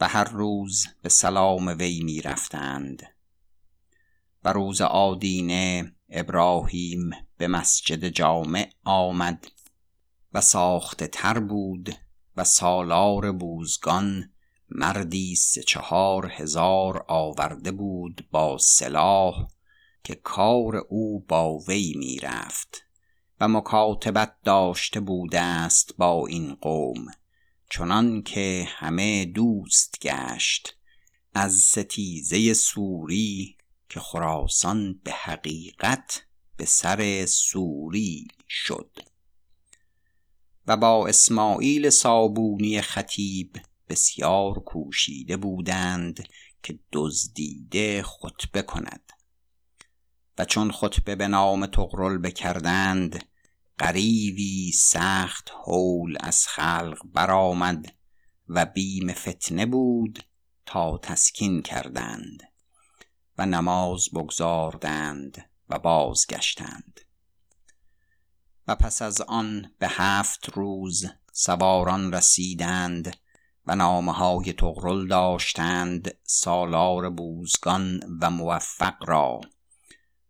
و 0.00 0.08
هر 0.08 0.24
روز 0.24 0.86
به 1.02 1.08
سلام 1.08 1.68
وی 1.68 2.00
می 2.04 2.22
رفتند. 2.22 3.02
و 4.44 4.52
روز 4.52 4.80
آدینه 4.80 5.95
ابراهیم 6.08 7.10
به 7.38 7.48
مسجد 7.48 8.08
جامع 8.08 8.70
آمد 8.84 9.46
و 10.32 10.40
ساخته 10.40 11.06
تر 11.06 11.40
بود 11.40 11.94
و 12.36 12.44
سالار 12.44 13.32
بوزگان 13.32 14.30
مردی 14.68 15.34
سه 15.34 15.62
چهار 15.62 16.26
هزار 16.26 17.04
آورده 17.08 17.70
بود 17.70 18.28
با 18.30 18.58
سلاح 18.58 19.48
که 20.04 20.14
کار 20.14 20.76
او 20.76 21.20
با 21.20 21.58
وی 21.58 22.18
رفت 22.22 22.82
و 23.40 23.48
مکاتبت 23.48 24.36
داشته 24.44 25.00
بوده 25.00 25.40
است 25.40 25.96
با 25.96 26.26
این 26.26 26.54
قوم 26.54 27.06
چنان 27.70 28.22
که 28.22 28.68
همه 28.68 29.24
دوست 29.24 29.98
گشت. 30.00 30.76
از 31.34 31.54
ستیزه 31.54 32.54
سوری 32.54 33.55
که 33.88 34.00
خراسان 34.00 35.00
به 35.04 35.12
حقیقت 35.12 36.22
به 36.56 36.64
سر 36.64 37.26
سوری 37.26 38.28
شد 38.48 38.90
و 40.66 40.76
با 40.76 41.08
اسماعیل 41.08 41.90
صابونی 41.90 42.80
خطیب 42.80 43.56
بسیار 43.88 44.54
کوشیده 44.54 45.36
بودند 45.36 46.28
که 46.62 46.78
دزدیده 46.92 48.02
خطبه 48.02 48.62
کند 48.62 49.12
و 50.38 50.44
چون 50.44 50.72
خطبه 50.72 51.14
به 51.14 51.28
نام 51.28 51.66
تقرل 51.66 52.18
بکردند 52.18 53.24
قریبی 53.78 54.72
سخت 54.72 55.50
هول 55.66 56.16
از 56.20 56.46
خلق 56.46 56.98
برآمد 57.14 57.94
و 58.48 58.66
بیم 58.66 59.12
فتنه 59.12 59.66
بود 59.66 60.24
تا 60.66 60.98
تسکین 60.98 61.62
کردند. 61.62 62.42
و 63.38 63.46
نماز 63.46 64.08
بگذاردند 64.14 65.50
و 65.68 65.78
بازگشتند. 65.78 67.00
و 68.68 68.74
پس 68.74 69.02
از 69.02 69.20
آن 69.20 69.70
به 69.78 69.88
هفت 69.88 70.48
روز 70.48 71.06
سواران 71.32 72.12
رسیدند 72.14 73.16
و 73.66 73.76
نامه 73.76 74.12
های 74.12 74.52
تغرل 74.52 75.06
داشتند 75.06 76.14
سالار 76.22 77.10
بوزگان 77.10 78.00
و 78.20 78.30
موفق 78.30 78.94
را 79.06 79.40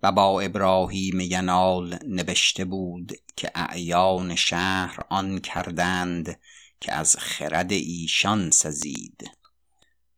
و 0.03 0.13
با 0.13 0.41
ابراهیم 0.41 1.21
ینال 1.21 1.99
نوشته 2.07 2.65
بود 2.65 3.13
که 3.37 3.51
اعیان 3.55 4.35
شهر 4.35 4.99
آن 5.11 5.39
کردند 5.39 6.41
که 6.81 6.93
از 6.93 7.17
خرد 7.19 7.73
ایشان 7.73 8.51
سزید. 8.51 9.31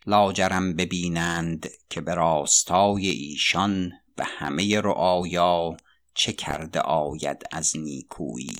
لاجرم 0.09 0.75
ببینند 0.75 1.68
که 1.90 2.01
به 2.01 2.14
راستای 2.14 3.09
ایشان 3.09 3.92
و 4.18 4.25
همه 4.27 4.81
رعایا 4.81 5.77
چه 6.14 6.33
کرده 6.33 6.81
آید 6.81 7.42
از 7.53 7.77
نیکویی. 7.77 8.59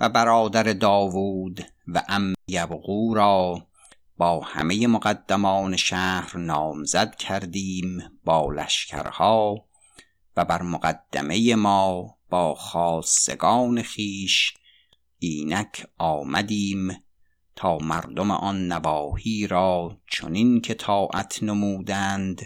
و 0.00 0.08
برادر 0.08 0.62
داوود 0.62 1.66
و 1.86 2.02
ام 2.08 2.34
یبغو 2.46 3.14
را 3.14 3.66
با 4.16 4.40
همه 4.40 4.86
مقدمان 4.86 5.76
شهر 5.76 6.36
نامزد 6.36 7.14
کردیم 7.14 7.98
با 8.24 8.52
لشکرها 8.52 9.64
و 10.36 10.44
بر 10.44 10.62
مقدمه 10.62 11.54
ما 11.54 12.16
با 12.30 12.54
خاصگان 12.54 13.82
خیش 13.82 14.54
اینک 15.18 15.86
آمدیم 15.98 17.04
تا 17.56 17.78
مردم 17.78 18.30
آن 18.30 18.72
نواحی 18.72 19.46
را 19.46 20.00
چنین 20.10 20.60
که 20.60 20.74
طاعت 20.74 21.42
نمودند 21.42 22.42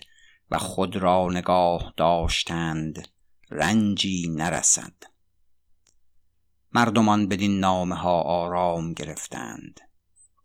و 0.51 0.59
خود 0.59 0.97
را 0.97 1.29
نگاه 1.31 1.93
داشتند 1.97 3.09
رنجی 3.51 4.29
نرسد. 4.37 4.95
مردمان 6.73 7.29
بدین 7.29 7.61
نامه 7.61 7.95
ها 7.95 8.21
آرام 8.21 8.93
گرفتند 8.93 9.81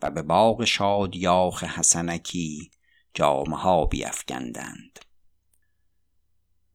و 0.01 0.11
به 0.11 0.21
باغ 0.21 0.63
شادیاخ 0.63 1.63
حسنکی 1.63 2.71
جامه 3.13 3.57
ها 3.57 3.85
بیفگندند. 3.85 4.99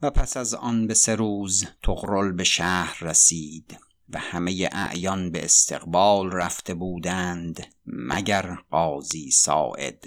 و 0.03 0.11
پس 0.11 0.37
از 0.37 0.55
آن 0.55 0.87
به 0.87 0.95
سه 0.95 1.15
روز 1.15 1.65
تغرل 1.83 2.33
به 2.33 2.45
شهر 2.45 2.99
رسید. 3.01 3.79
و 4.11 4.19
همه 4.19 4.69
اعیان 4.73 5.31
به 5.31 5.45
استقبال 5.45 6.33
رفته 6.33 6.75
بودند 6.75 7.75
مگر 7.87 8.55
قاضی 8.71 9.31
ساعد. 9.31 10.05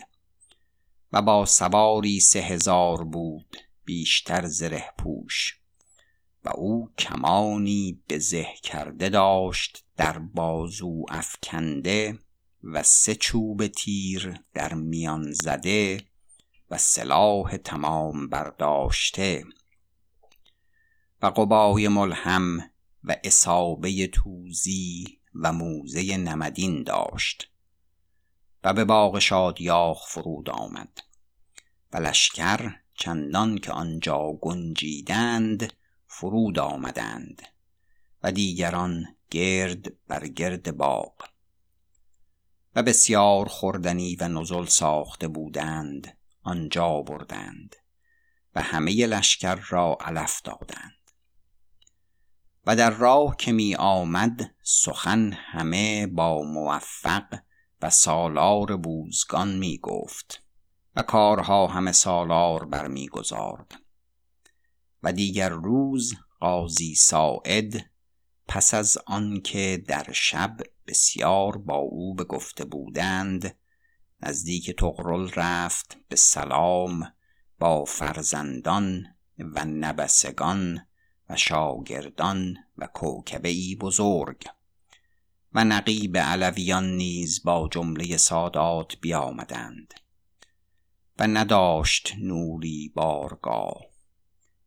و 1.14 1.22
با 1.22 1.46
سواری 1.46 2.20
سه 2.20 2.40
هزار 2.40 3.04
بود 3.04 3.58
بیشتر 3.86 4.46
زره 4.48 4.94
پوش. 4.98 5.58
و 6.46 6.50
او 6.50 6.92
کمانی 6.98 8.04
به 8.08 8.20
زه 8.20 8.48
کرده 8.64 9.10
داشت 9.10 9.86
در 9.98 10.20
بازو 10.20 11.06
افکنده 11.10 12.20
و 12.64 12.84
سه 12.84 13.16
چوب 13.16 13.68
تیر 13.68 14.40
در 14.54 14.74
میان 14.74 15.32
زده 15.32 16.02
و 16.70 16.78
سلاح 16.78 17.58
تمام 17.58 18.30
برداشته. 18.30 19.44
و 21.22 21.26
قبای 21.26 21.88
ملهم 21.88 22.72
و 23.04 23.16
اصابه 23.24 24.08
توزی 24.08 25.20
و 25.36 25.54
موزه 25.54 26.18
نمدین 26.18 26.84
داشت 26.84 27.52
و 28.64 28.74
به 28.74 28.86
باغ 28.86 29.20
شادیاخ 29.20 30.08
فرود 30.08 30.50
آمد 30.50 31.00
و 31.94 31.98
لشکر 31.98 32.76
چندان 32.96 33.58
که 33.58 33.72
آنجا 33.72 34.32
گنجیدند 34.42 35.74
فرود 36.08 36.60
آمدند 36.60 37.42
و 38.24 38.32
دیگران 38.32 39.06
گرد 39.32 40.06
بر 40.08 40.28
گرد 40.28 40.78
باغ 40.78 41.14
و 42.76 42.84
بسیار 42.84 43.48
خوردنی 43.48 44.16
و 44.16 44.28
نزل 44.28 44.66
ساخته 44.66 45.28
بودند 45.28 46.18
آنجا 46.44 47.02
بردند 47.02 47.76
و 48.56 48.62
همه 48.62 49.06
لشکر 49.08 49.56
را 49.56 49.98
علف 50.02 50.42
دادند. 50.42 51.01
و 52.66 52.76
در 52.76 52.90
راه 52.90 53.36
که 53.38 53.52
می 53.52 53.76
آمد 53.76 54.56
سخن 54.64 55.34
همه 55.34 56.08
با 56.08 56.42
موفق 56.42 57.40
و 57.82 57.90
سالار 57.90 58.78
بوزگان 58.78 59.58
می 59.58 59.78
گفت 59.78 60.44
و 60.96 61.02
کارها 61.02 61.68
همه 61.68 61.92
سالار 61.92 62.66
برمیگزارد. 62.66 63.72
و 65.04 65.14
دیگر 65.14 65.50
روز 65.50 66.14
قاضی 66.40 66.96
ساعد 66.96 67.92
پس 68.48 68.74
از 68.74 68.98
آنکه 69.06 69.84
در 69.88 70.12
شب 70.12 70.58
بسیار 70.88 71.58
با 71.58 71.76
او 71.76 72.16
بگفته 72.16 72.66
بودند 72.66 73.58
نزدیک 74.22 74.76
تغرل 74.80 75.30
رفت 75.36 75.98
به 76.10 76.16
سلام 76.16 77.14
با 77.60 77.86
فرزندان 77.86 79.06
و 79.40 79.66
نبسگان 79.66 80.88
و 81.32 81.36
شاگردان 81.36 82.58
و 82.78 82.88
کوکبه 82.88 83.50
ای 83.50 83.76
بزرگ 83.76 84.44
و 85.54 85.64
نقیب 85.64 86.18
علویان 86.18 86.86
نیز 86.86 87.44
با 87.44 87.70
جمله 87.72 88.18
سادات 88.18 88.98
بیامدند 89.02 89.94
و 91.20 91.28
نداشت 91.28 92.14
نوری 92.18 92.92
بارگاه 92.96 93.82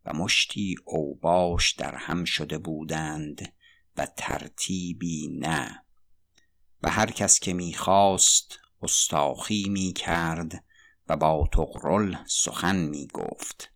و 0.05 0.13
مشتی 0.13 0.75
اوباش 0.85 1.73
در 1.73 1.95
هم 1.95 2.25
شده 2.25 2.59
بودند 2.59 3.53
و 3.97 4.07
ترتیبی 4.17 5.29
نه 5.29 5.85
و 6.83 6.91
هر 6.91 7.11
کس 7.11 7.41
که 7.41 7.53
می‌خواست 7.53 8.59
استاخی 8.83 9.69
می 9.69 9.93
کرد 9.93 10.65
و 11.09 11.17
با 11.17 11.49
تغرل 11.53 12.17
سخن 12.27 12.77
می 12.77 13.07
گفت 13.07 13.74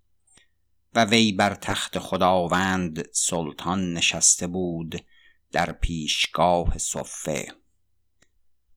و 0.95 1.05
وی 1.05 1.33
بر 1.33 1.55
تخت 1.55 1.99
خداوند 1.99 3.09
سلطان 3.13 3.93
نشسته 3.93 4.47
بود 4.47 5.05
در 5.53 5.73
پیشگاه 5.73 6.79
صفه. 6.79 7.53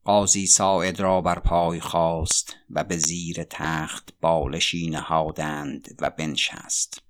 قاضی 0.03 0.47
ساعد 0.47 0.99
را 0.99 1.21
بر 1.21 1.39
پای 1.39 1.79
خواست 1.79 2.55
و 2.69 2.83
به 2.83 2.97
زیر 2.97 3.43
تخت 3.43 4.13
بالشی 4.21 4.89
نهادند 4.89 5.95
و 5.99 6.09
بنشست. 6.09 7.01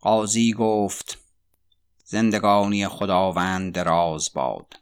قاضی 0.00 0.52
گفت 0.52 1.18
زندگانی 2.04 2.88
خداوند 2.88 3.74
دراز 3.74 4.32
باد. 4.34 4.80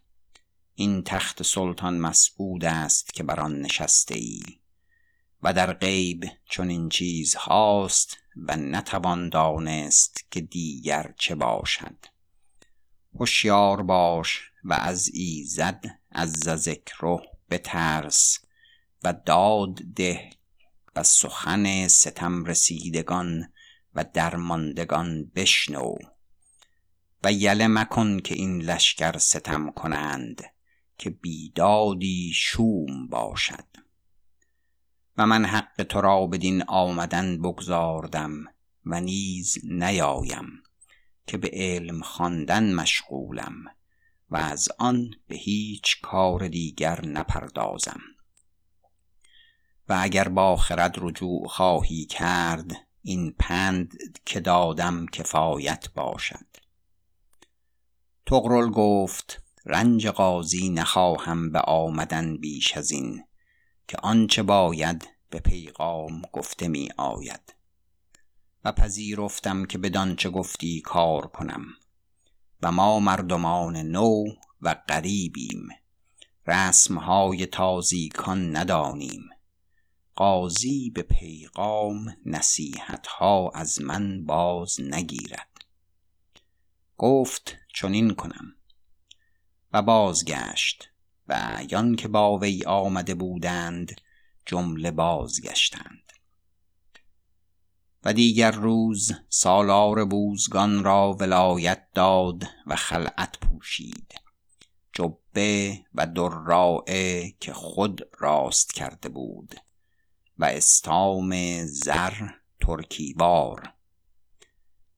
این 0.74 1.02
تخت 1.02 1.42
سلطان 1.42 1.98
مسعود 1.98 2.64
است 2.64 3.14
که 3.14 3.22
بر 3.22 3.40
آن 3.40 3.60
نشسته 3.60 4.18
ای 4.18 4.42
و 5.42 5.52
در 5.52 5.72
غیب 5.72 6.30
چون 6.48 6.68
این 6.68 6.88
چیز 6.88 7.34
هاست 7.34 8.16
و 8.36 8.56
نتوان 8.56 9.28
دانست 9.28 10.26
که 10.30 10.40
دیگر 10.40 11.14
چه 11.18 11.34
باشد. 11.34 11.96
هوشیار 13.14 13.82
باش 13.82 14.50
و 14.64 14.72
از 14.72 15.10
ایزد 15.14 15.84
از 16.10 16.32
ذکره 16.32 17.18
بترس 17.50 18.38
و 19.02 19.14
داد 19.26 19.74
ده 19.96 20.30
و 20.96 21.02
سخن 21.02 21.88
ستم 21.88 22.44
رسیدگان 22.44 23.52
و 23.94 24.04
درماندگان 24.12 25.30
بشنو 25.34 25.94
و 27.24 27.32
یله 27.32 27.66
مکن 27.66 28.20
که 28.20 28.34
این 28.34 28.62
لشکر 28.62 29.18
ستم 29.18 29.70
کنند 29.70 30.42
که 30.98 31.10
بیدادی 31.10 32.32
شوم 32.34 33.06
باشد. 33.08 33.83
و 35.18 35.26
من 35.26 35.44
حق 35.44 35.82
تو 35.82 36.00
را 36.00 36.26
بدین 36.26 36.62
آمدن 36.62 37.38
بگذاردم 37.38 38.44
و 38.86 39.00
نیز 39.00 39.58
نیایم 39.64 40.62
که 41.26 41.38
به 41.38 41.50
علم 41.52 42.02
خواندن 42.02 42.74
مشغولم 42.74 43.64
و 44.30 44.36
از 44.36 44.68
آن 44.78 45.10
به 45.28 45.36
هیچ 45.36 46.00
کار 46.00 46.48
دیگر 46.48 47.06
نپردازم. 47.06 48.00
و 49.88 49.98
اگر 50.00 50.28
با 50.28 50.56
خرد 50.56 50.94
رجوع 50.98 51.46
خواهی 51.48 52.04
کرد 52.04 52.72
این 53.02 53.34
پند 53.38 53.94
که 54.26 54.40
دادم 54.40 55.06
کفایت 55.06 55.88
باشد. 55.94 56.46
تغرل 58.26 58.70
گفت 58.70 59.42
رنج 59.66 60.06
قاضی 60.06 60.68
نخواهم 60.68 61.50
به 61.50 61.60
آمدن 61.60 62.36
بیش 62.36 62.76
از 62.76 62.90
این. 62.90 63.24
که 63.88 63.96
آنچه 64.02 64.42
باید 64.42 65.08
به 65.30 65.40
پیغام 65.40 66.22
گفته 66.32 66.68
می 66.68 66.88
آید 66.96 67.54
و 68.64 68.72
پذیرفتم 68.72 69.64
که 69.64 69.78
بدانچه 69.78 70.30
گفتی 70.30 70.80
کار 70.80 71.26
کنم. 71.26 71.64
و 72.62 72.72
ما 72.72 73.00
مردمان 73.00 73.76
نو 73.76 74.24
و 74.62 74.74
غریبیم. 74.88 75.68
رسمهای 76.46 77.46
تازیکان 77.46 78.56
ندانیم. 78.56 79.30
قاضی 80.16 80.90
به 80.90 81.02
پیغام 81.02 82.16
نصیحتها 82.26 83.50
از 83.54 83.80
من 83.82 84.24
باز 84.24 84.80
نگیرد. 84.80 85.64
گفت 86.96 87.56
چنین 87.74 88.14
کنم. 88.14 88.54
و 89.72 89.82
بازگشت. 89.82 90.93
و 91.28 91.32
اعیان 91.32 91.96
که 91.96 92.08
با 92.08 92.38
وی 92.38 92.64
آمده 92.64 93.14
بودند 93.14 94.00
جمله 94.46 94.90
بازگشتند. 94.90 96.12
و 98.04 98.12
دیگر 98.12 98.50
روز 98.50 99.12
سالار 99.28 100.04
بوزگان 100.04 100.84
را 100.84 101.12
ولایت 101.12 101.86
داد 101.94 102.44
و 102.66 102.76
خلعت 102.76 103.38
پوشید. 103.38 104.14
جبه 104.92 105.84
و 105.94 106.06
درائه 106.06 107.34
که 107.40 107.52
خود 107.52 108.08
راست 108.18 108.74
کرده 108.74 109.08
بود 109.08 109.54
و 110.38 110.44
استام 110.44 111.64
زر 111.66 112.28
ترکی 112.60 113.14
بار 113.14 113.72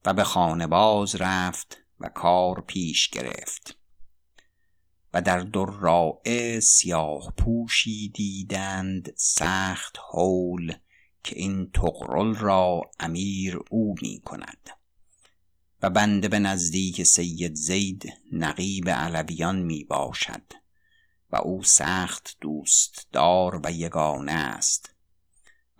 و 0.05 0.15
به 0.15 0.25
خانه 0.25 0.67
باز 0.67 1.15
رفت 1.15 1.79
و 2.01 2.09
کار 2.09 2.61
پیش 2.61 3.09
گرفت. 3.09 3.76
و 5.17 5.21
در 5.21 5.41
دراعه 5.41 6.61
سیاه 6.61 7.33
پوشی 7.37 8.09
دیدند 8.09 9.13
سخت 9.17 9.97
هول 10.13 10.73
که 11.25 11.39
این 11.39 11.71
تغرل 11.71 12.35
را 12.35 12.81
امیر 13.01 13.59
او 13.71 13.95
می 14.03 14.21
کند. 14.25 14.71
و 15.83 15.91
بنده 15.91 16.29
به 16.29 16.39
نزدیک 16.39 17.03
سید 17.03 17.55
زید 17.55 18.13
نقیب 18.33 18.89
علویان 18.89 19.59
می 19.59 19.85
باشد 19.85 20.53
و 21.31 21.37
او 21.37 21.63
سخت 21.63 22.37
دوست 22.41 23.09
دار 23.13 23.61
و 23.65 23.73
یگانه 23.73 24.33
است. 24.33 24.95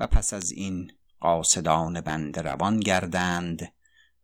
و 0.01 0.07
پس 0.07 0.35
از 0.35 0.53
این 0.53 0.93
قاصدان 1.21 2.01
بنده 2.01 2.43
روان 2.43 2.81
گردند 2.81 3.73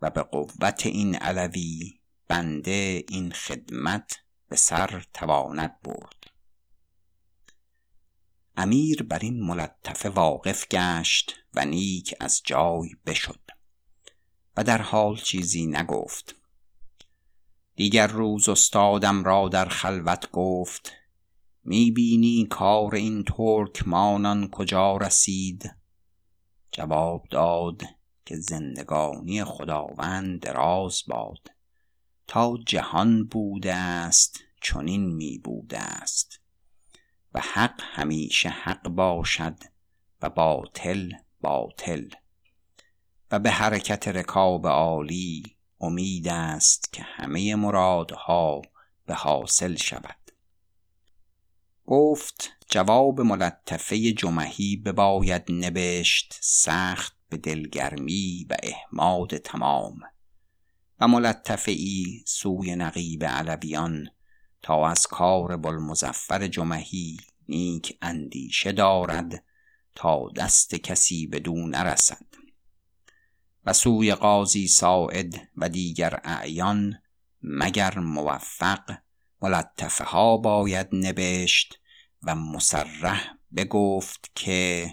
و 0.02 0.10
به 0.10 0.22
قوت 0.22 0.86
این 0.86 1.14
علوی 1.14 2.00
بنده 2.28 3.04
این 3.08 3.32
خدمت 3.32 4.21
به 4.52 4.58
سر 4.58 5.04
تواند 5.14 5.80
برد. 5.84 6.30
امیر 8.56 9.02
بر 9.02 9.18
این 9.18 9.42
ملطفه 9.42 10.08
واقف 10.08 10.68
گشت 10.68 11.34
و 11.54 11.64
نیک 11.64 12.14
از 12.20 12.42
جای 12.44 12.88
بشد 13.06 13.40
و 14.56 14.64
در 14.64 14.82
حال 14.82 15.16
چیزی 15.16 15.66
نگفت. 15.66 16.34
دیگر 17.76 18.06
روز 18.06 18.48
استادم 18.48 19.24
را 19.24 19.48
در 19.48 19.68
خلوت 19.68 20.30
گفت 20.30 20.92
می‌بینی 21.64 22.46
کار 22.50 22.94
این 22.94 23.24
ترکمانان 23.24 24.50
کجا 24.50 24.96
رسید؟ 24.96 25.76
جواب 26.72 27.26
داد 27.30 27.82
که 28.24 28.36
زندگانی 28.36 29.44
خداوند 29.44 30.40
دراز 30.40 31.02
باد. 31.08 31.61
تا 32.26 32.58
جهان 32.66 33.24
بوده 33.24 33.74
است 33.74 34.40
چنین 34.62 35.14
می 35.14 35.38
بوده 35.38 35.78
است 35.78 36.40
و 37.34 37.40
حق 37.40 37.80
همیشه 37.80 38.48
حق 38.48 38.88
باشد 38.88 39.56
و 40.22 40.30
باطل 40.30 41.12
باطل. 41.40 42.08
و 43.30 43.38
به 43.38 43.50
حرکت 43.50 44.08
رکاب 44.08 44.66
عالی 44.66 45.56
امید 45.80 46.28
است 46.28 46.92
که 46.92 47.02
همه 47.02 47.54
مرادها 47.54 48.62
به 49.06 49.14
حاصل 49.14 49.76
شود. 49.76 50.16
گفت 51.86 52.50
جواب 52.68 53.20
ملطفه 53.20 54.12
جمهی 54.12 54.76
بباید 54.76 55.42
نبشت 55.52 56.38
سخت 56.40 57.16
به 57.28 57.36
دلگرمی 57.36 58.46
و 58.50 58.56
احماد 58.62 59.36
تمام. 59.36 60.00
و 61.00 61.08
ملطفه 61.08 61.72
ای 61.72 62.22
سوی 62.26 62.76
نقیب 62.76 63.24
علویان 63.24 64.08
تا 64.62 64.88
از 64.88 65.06
کار 65.06 65.56
بلمزفر 65.56 66.46
جمهی 66.46 67.16
نیک 67.48 67.98
اندیشه 68.02 68.72
دارد 68.72 69.44
تا 69.94 70.28
دست 70.36 70.74
کسی 70.74 71.26
بدون 71.26 71.70
نرسد. 71.70 72.26
و 73.64 73.72
سوی 73.72 74.14
قاضی 74.14 74.68
ساعد 74.68 75.48
و 75.56 75.68
دیگر 75.68 76.20
اعیان 76.24 76.98
مگر 77.42 77.98
موفق 77.98 78.98
ملطفه 79.42 80.04
ها 80.04 80.36
باید 80.36 80.88
نبشت 80.92 81.78
و 82.22 82.34
مسرح 82.34 83.34
بگفت 83.56 84.30
که 84.34 84.90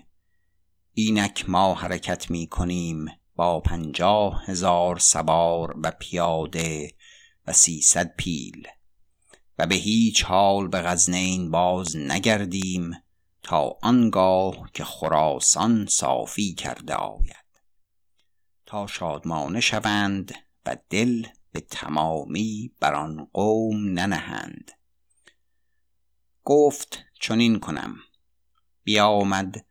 اینک 0.93 1.49
ما 1.49 1.73
حرکت 1.73 2.31
می 2.31 2.47
کنیم 2.47 3.05
با 3.39 3.60
پنجاه 3.60 4.45
هزار 4.45 4.99
سوار 4.99 5.80
و 5.84 5.91
پیاده 5.91 6.93
و 7.47 7.54
سیصد 7.54 8.15
پیل. 8.15 8.67
و 9.58 9.67
به 9.67 9.75
هیچ 9.75 10.23
حال 10.23 10.67
به 10.67 10.82
غزنین 10.82 11.52
باز 11.52 11.95
نگردیم 11.95 12.91
تا 13.43 13.78
آنگاه 13.82 14.69
که 14.73 14.84
خراسان 14.84 15.86
صافی 15.86 16.54
کرده 16.54 16.93
آید. 16.93 17.45
تا 18.65 18.88
شادمانه 18.88 19.60
شوند 19.60 20.36
و 20.65 20.78
دل 20.89 21.25
به 21.52 21.60
تمامی 21.60 22.71
بر 22.80 22.93
آن 22.93 23.28
قوم 23.34 23.86
ننهند. 23.86 24.71
گفت 26.43 26.99
چنین 27.19 27.60
کنم. 27.60 27.95
بیامد 28.84 29.65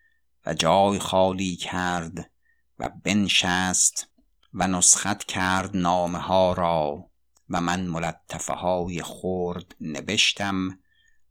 و 0.47 0.55
جای 0.55 0.99
خالی 0.99 1.57
کرد 1.57 2.31
و 2.79 2.89
بنشست 3.05 4.09
و 4.55 4.69
نسخت 4.69 5.25
کرد 5.25 5.77
نامه 5.77 6.19
ها 6.19 6.53
را 6.53 7.11
و 7.51 7.61
من 7.61 7.87
ملطفه 7.87 8.53
های 8.53 9.03
خرد 9.03 9.75
نبشتم 9.81 10.79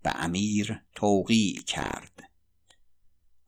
و 0.05 0.13
امیر 0.15 0.81
توقیع 0.95 1.61
کرد. 1.61 2.23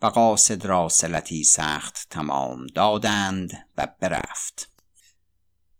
و 0.02 0.06
قاصد 0.06 0.66
را 0.66 0.90
سلتی 0.90 1.44
سخت 1.44 2.08
تمام 2.10 2.68
دادند 2.68 3.68
و 3.78 3.88
برفت. 4.00 4.72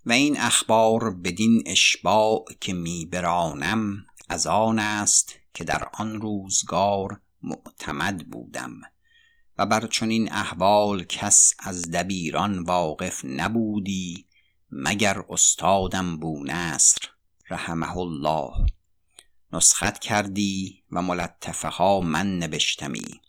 و 0.06 0.12
این 0.12 0.40
اخبار 0.40 1.16
بدین 1.16 1.64
اشباع 1.66 2.46
که 2.62 2.74
می 2.74 3.06
برانم 3.06 4.06
از 4.30 4.48
آن 4.48 4.80
است 4.80 5.34
که 5.54 5.64
در 5.64 5.90
آن 5.94 6.22
روزگار 6.22 7.22
معتمد 7.42 8.28
بودم. 8.28 8.82
و 9.60 9.66
بر 9.66 9.88
چنین 9.88 10.32
احوال 10.32 11.04
کس 11.04 11.54
از 11.60 11.92
دبیران 11.92 12.64
واقف 12.64 13.26
نبودی 13.26 14.26
مگر 14.72 15.24
استادم 15.30 16.18
بونصر 16.18 16.98
رحمه 17.50 17.98
الله. 17.98 18.52
نسخت 19.54 20.00
کردی 20.00 20.84
و 20.92 21.02
ملطفه 21.02 21.68
ها 21.68 22.00
من 22.00 22.38
نبشتمی 22.38 23.22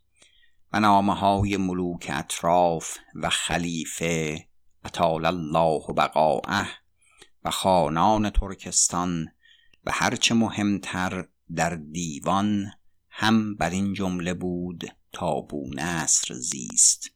و 0.73 0.81
نامه 0.81 1.15
های 1.15 1.57
ملوک 1.57 2.11
اطراف 2.13 2.99
و 3.15 3.31
خلیفه 3.31 4.47
اطال 4.85 5.25
الله 5.25 5.83
بقاعه 5.97 6.67
و 7.45 7.51
خانان 7.51 8.31
ترکستان 8.31 9.29
و 9.85 9.91
هرچه 9.95 10.35
مهمتر 10.35 11.29
در 11.55 11.75
دیوان 11.75 12.73
هم 13.09 13.57
بر 13.57 13.71
این 13.71 13.95
جمله 13.95 14.35
بود 14.35 15.00
تا 15.13 15.41
بونصر 15.41 16.35
زیست. 16.35 17.11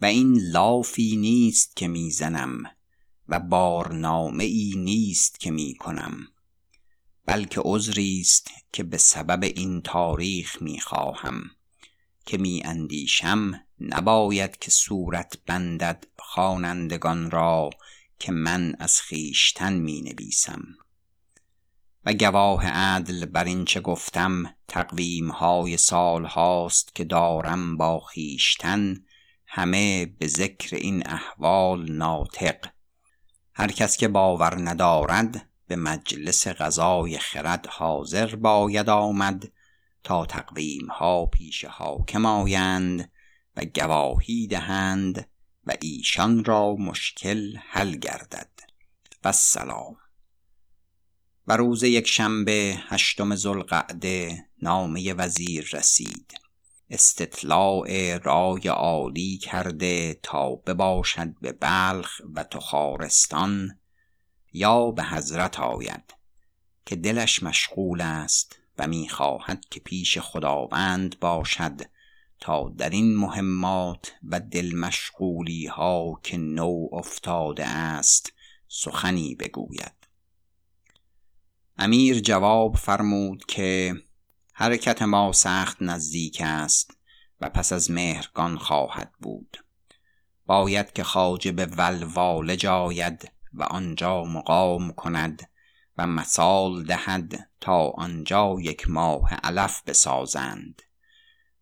و 0.00 0.04
این 0.04 0.38
لافی 0.38 1.16
نیست 1.16 1.76
که 1.76 1.88
می‌زنم 1.88 2.62
و 3.28 3.40
بارنامه 3.40 4.44
ای 4.44 4.74
نیست 4.76 5.40
که 5.40 5.50
می 5.50 5.74
کنم 5.74 6.28
بلکه 7.26 7.60
عذری 7.64 8.20
است 8.20 8.50
که 8.72 8.82
به 8.82 8.98
سبب 8.98 9.42
این 9.42 9.82
تاریخ 9.82 10.62
می 10.62 10.80
خواهم 10.80 11.50
که 12.26 12.38
می 12.38 12.62
اندیشم 12.64 13.60
نباید 13.80 14.58
که 14.58 14.70
صورت 14.70 15.38
بندد 15.46 16.06
خوانندگان 16.18 17.30
را 17.30 17.70
که 18.18 18.32
من 18.32 18.74
از 18.78 19.00
خیشتن 19.00 19.72
می 19.72 20.02
نویسم 20.02 20.62
و 22.06 22.12
گواه 22.12 22.66
عدل 22.66 23.26
بر 23.26 23.44
این 23.44 23.64
چه 23.64 23.80
گفتم 23.80 24.54
تقویم 24.68 25.30
های 25.30 25.76
سال 25.76 26.24
هاست 26.24 26.94
که 26.94 27.04
دارم 27.04 27.76
با 27.76 28.00
خیشتن 28.00 28.94
همه 29.46 30.06
به 30.06 30.26
ذکر 30.26 30.76
این 30.76 31.08
احوال 31.08 31.92
ناطق. 31.92 32.66
هر 33.54 33.72
کس 33.72 33.96
که 33.96 34.08
باور 34.08 34.68
ندارد 34.68 35.48
به 35.66 35.76
مجلس 35.76 36.48
غذای 36.48 37.18
خرد 37.18 37.66
حاضر 37.66 38.36
باید 38.36 38.90
آمد 38.90 39.52
تا 40.04 40.26
تقویم 40.26 40.86
ها 40.86 41.26
پیش 41.26 41.64
حاکم 41.64 42.26
آیند 42.26 43.12
و 43.56 43.64
گواهی 43.64 44.46
دهند 44.46 45.28
و 45.64 45.72
ایشان 45.80 46.44
را 46.44 46.74
مشکل 46.74 47.56
حل 47.56 47.96
گردد. 47.96 48.50
و 49.24 49.32
سلام. 49.32 49.96
و 51.48 51.56
روز 51.56 51.82
یک 51.82 52.06
شنبه 52.06 52.78
هشتم 52.88 53.34
زلقعده 53.34 54.46
نامه 54.62 55.12
وزیر 55.12 55.68
رسید. 55.72 56.34
استطلاع 56.90 58.18
رای 58.18 58.68
عالی 58.68 59.38
کرده 59.38 60.20
تا 60.22 60.54
بباشد 60.54 61.34
به 61.40 61.52
بلخ 61.52 62.20
و 62.34 62.44
تخارستان 62.44 63.78
یا 64.52 64.90
به 64.90 65.02
حضرت 65.02 65.60
آید 65.60 66.14
که 66.86 66.96
دلش 66.96 67.42
مشغول 67.42 68.00
است 68.00 68.58
و 68.78 68.86
می‌خواهد 68.86 69.64
که 69.70 69.80
پیش 69.80 70.18
خداوند 70.18 71.18
باشد 71.20 71.80
تا 72.40 72.74
در 72.78 72.90
این 72.90 73.16
مهمات 73.16 74.12
و 74.22 74.40
دل 74.40 74.74
مشغولی 74.74 75.66
ها 75.66 76.20
که 76.22 76.36
نو 76.36 76.88
افتاده 76.92 77.66
است 77.66 78.32
سخنی 78.68 79.34
بگوید. 79.34 80.05
امیر 81.78 82.20
جواب 82.20 82.76
فرمود 82.76 83.44
که 83.44 83.94
حرکت 84.52 85.02
ما 85.02 85.32
سخت 85.32 85.82
نزدیک 85.82 86.42
است 86.44 86.98
و 87.40 87.50
پس 87.50 87.72
از 87.72 87.90
مهرگان 87.90 88.58
خواهد 88.58 89.12
بود. 89.20 89.56
باید 90.46 90.92
که 90.92 91.52
به 91.52 91.66
ولواله 91.66 92.56
جاید 92.56 93.32
و 93.52 93.62
آنجا 93.62 94.24
مقام 94.24 94.92
کند 94.92 95.50
و 95.98 96.06
مثال 96.06 96.84
دهد 96.84 97.50
تا 97.60 97.90
آنجا 97.90 98.56
یک 98.60 98.90
ماه 98.90 99.34
علف 99.34 99.82
بسازند 99.86 100.82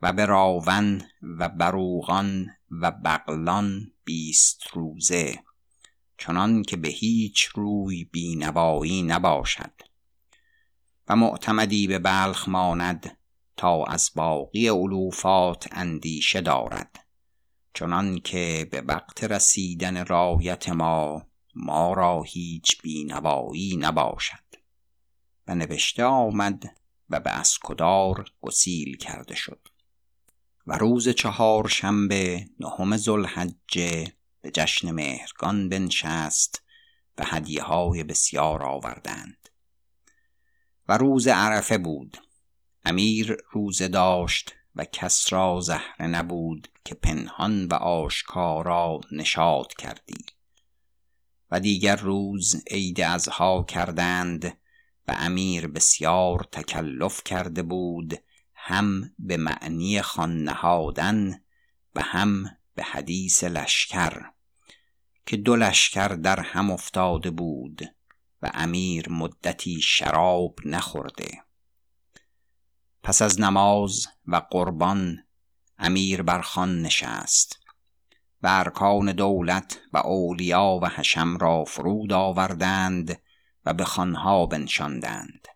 و 0.02 0.12
به 0.12 0.26
راون 0.26 1.02
و 1.38 1.48
بروغان 1.48 2.50
و 2.70 2.90
بغلان 2.90 3.92
بیست 4.04 4.60
روزه 4.72 5.38
چنان 6.18 6.62
که 6.62 6.76
به 6.76 6.88
هیچ 6.88 7.44
روی 7.44 8.04
بینوایی 8.04 9.02
نباشد. 9.02 9.83
و 11.08 11.16
معتمدی 11.16 11.86
به 11.86 11.98
بلخ 11.98 12.48
ماند 12.48 13.18
تا 13.56 13.84
از 13.84 14.10
باقی 14.14 14.68
علوفات 14.68 15.68
اندیشه 15.72 16.40
دارد. 16.40 17.06
چنان 17.74 18.18
که 18.18 18.68
به 18.70 18.80
وقت 18.80 19.24
رسیدن 19.24 20.06
رایت 20.06 20.68
ما 20.68 21.26
ما 21.54 21.92
را 21.92 22.22
هیچ 22.22 22.82
بینوایی 22.82 23.76
نباشد. 23.76 24.38
و 25.46 25.54
نوشته 25.54 26.04
آمد 26.04 26.76
و 27.10 27.20
به 27.20 27.30
اسکدار 27.30 28.24
گسیل 28.40 28.96
کرده 28.96 29.34
شد. 29.34 29.68
و 30.66 30.78
روز 30.78 31.08
چهار 31.08 31.68
شنبه 31.68 32.48
نهم 32.60 32.96
ذوالحجه 32.96 34.12
به 34.40 34.50
جشن 34.50 34.90
مهرگان 34.90 35.68
بنشست 35.68 36.62
و 37.18 37.24
هدیه 37.26 37.62
های 37.62 38.04
بسیار 38.04 38.62
آوردند. 38.62 39.43
و 40.88 40.96
روز 40.98 41.28
عرفه 41.28 41.78
بود. 41.78 42.18
امیر 42.84 43.36
روزه 43.50 43.88
داشت 43.88 44.54
و 44.76 44.84
کس 44.84 45.32
را 45.32 45.60
زهره 45.60 46.06
نبود 46.06 46.68
که 46.84 46.94
پنهان 46.94 47.66
و 47.66 47.74
آشکارا 47.74 49.00
نشاد 49.12 49.74
کردی. 49.74 50.24
و 51.50 51.60
دیگر 51.60 51.96
روز 51.96 52.62
عید 52.70 53.00
ازها 53.00 53.62
کردند 53.68 54.44
و 55.08 55.14
امیر 55.18 55.66
بسیار 55.66 56.48
تکلف 56.52 57.24
کرده 57.24 57.62
بود 57.62 58.22
هم 58.54 59.14
به 59.18 59.36
معنی 59.36 60.02
خان 60.02 60.44
نهادن 60.44 61.40
و 61.94 62.02
هم 62.02 62.44
به 62.74 62.82
حدیث 62.82 63.44
لشکر 63.44 64.30
که 65.26 65.36
دو 65.36 65.56
لشکر 65.56 66.08
در 66.08 66.40
هم 66.40 66.70
افتاده 66.70 67.30
بود. 67.30 67.82
و 68.44 68.50
امیر 68.54 69.08
مدتی 69.08 69.82
شراب 69.82 70.58
نخورده. 70.64 71.42
پس 73.02 73.22
از 73.22 73.40
نماز 73.40 74.06
و 74.26 74.36
قربان 74.50 75.18
امیر 75.78 76.22
بر 76.22 76.40
خان 76.40 76.82
نشست 76.82 77.60
و 78.42 78.46
ارکان 78.50 79.12
دولت 79.12 79.80
و 79.92 79.98
اولیا 79.98 80.78
و 80.82 80.88
حشم 80.88 81.36
را 81.36 81.64
فرود 81.64 82.12
آوردند 82.12 83.22
و 83.64 83.74
به 83.74 83.84
خانها 83.84 84.46
بنشاندند 84.46 85.48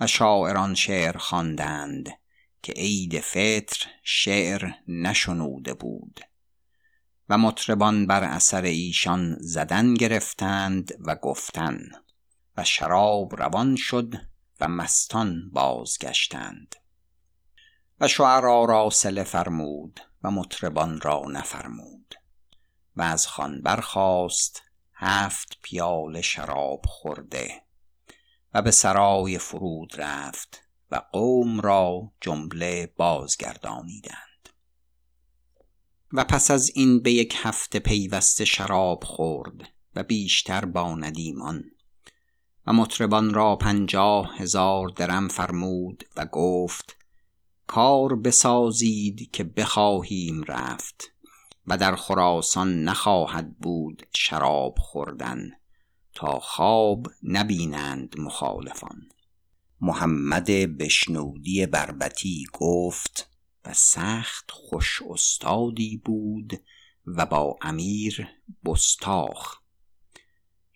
و 0.00 0.06
شاعران 0.06 0.74
شعر 0.74 1.16
خواندند 1.16 2.08
که 2.62 2.72
عید 2.72 3.20
فطر 3.20 3.86
شعر 4.02 4.70
نشنوده 4.88 5.74
بود. 5.74 6.20
و 7.28 7.38
مطربان 7.38 8.06
بر 8.06 8.24
اثر 8.24 8.62
ایشان 8.62 9.36
زدن 9.40 9.94
گرفتند 9.94 10.92
و 11.00 11.14
گفتن 11.14 11.78
و 12.56 12.64
شراب 12.64 13.36
روان 13.36 13.76
شد 13.76 14.14
و 14.60 14.68
مستان 14.68 15.50
بازگشتند. 15.52 16.76
و 18.00 18.08
شعرا 18.08 18.64
را 18.64 18.90
سله 18.90 19.24
فرمود 19.24 20.00
و 20.22 20.30
مطربان 20.30 21.00
را 21.00 21.22
نفرمود 21.30 22.14
و 22.96 23.02
از 23.02 23.26
خان 23.26 23.62
برخاست 23.62 24.62
هفت 24.94 25.58
پیاله 25.62 26.22
شراب 26.22 26.82
خورده 26.86 27.62
و 28.54 28.62
به 28.62 28.70
سرای 28.70 29.38
فرود 29.38 30.00
رفت 30.00 30.62
و 30.90 31.00
قوم 31.12 31.60
را 31.60 32.12
جمله 32.20 32.92
بازگردانیدند. 32.96 34.27
و 36.12 36.24
پس 36.24 36.50
از 36.50 36.70
این 36.74 37.02
به 37.02 37.12
یک 37.12 37.34
هفته 37.36 37.78
پیوسته 37.78 38.44
شراب 38.44 39.04
خورد 39.04 39.68
و 39.94 40.02
بیشتر 40.02 40.64
با 40.64 40.94
ندیمان 40.94 41.64
و 42.66 42.72
مطربان 42.72 43.34
را 43.34 43.56
پنجاه 43.56 44.36
هزار 44.36 44.88
درم 44.88 45.28
فرمود 45.28 46.04
و 46.16 46.26
گفت 46.26 46.96
کار 47.66 48.16
بسازید 48.16 49.30
که 49.30 49.44
بخواهیم 49.44 50.44
رفت 50.48 51.12
و 51.66 51.78
در 51.78 51.96
خراسان 51.96 52.84
نخواهد 52.84 53.58
بود 53.58 54.06
شراب 54.16 54.74
خوردن 54.78 55.50
تا 56.14 56.38
خواب 56.38 57.06
نبینند 57.22 58.14
مخالفان. 58.18 59.08
محمد 59.80 60.46
بشنودی 60.78 61.66
بربتی 61.66 62.44
گفت 62.52 63.30
و 63.64 63.74
سخت 63.74 64.50
خوش 64.50 65.02
استادی 65.10 65.96
بود 65.96 66.60
و 67.06 67.26
با 67.26 67.56
امیر 67.62 68.28
بستاخ 68.64 69.58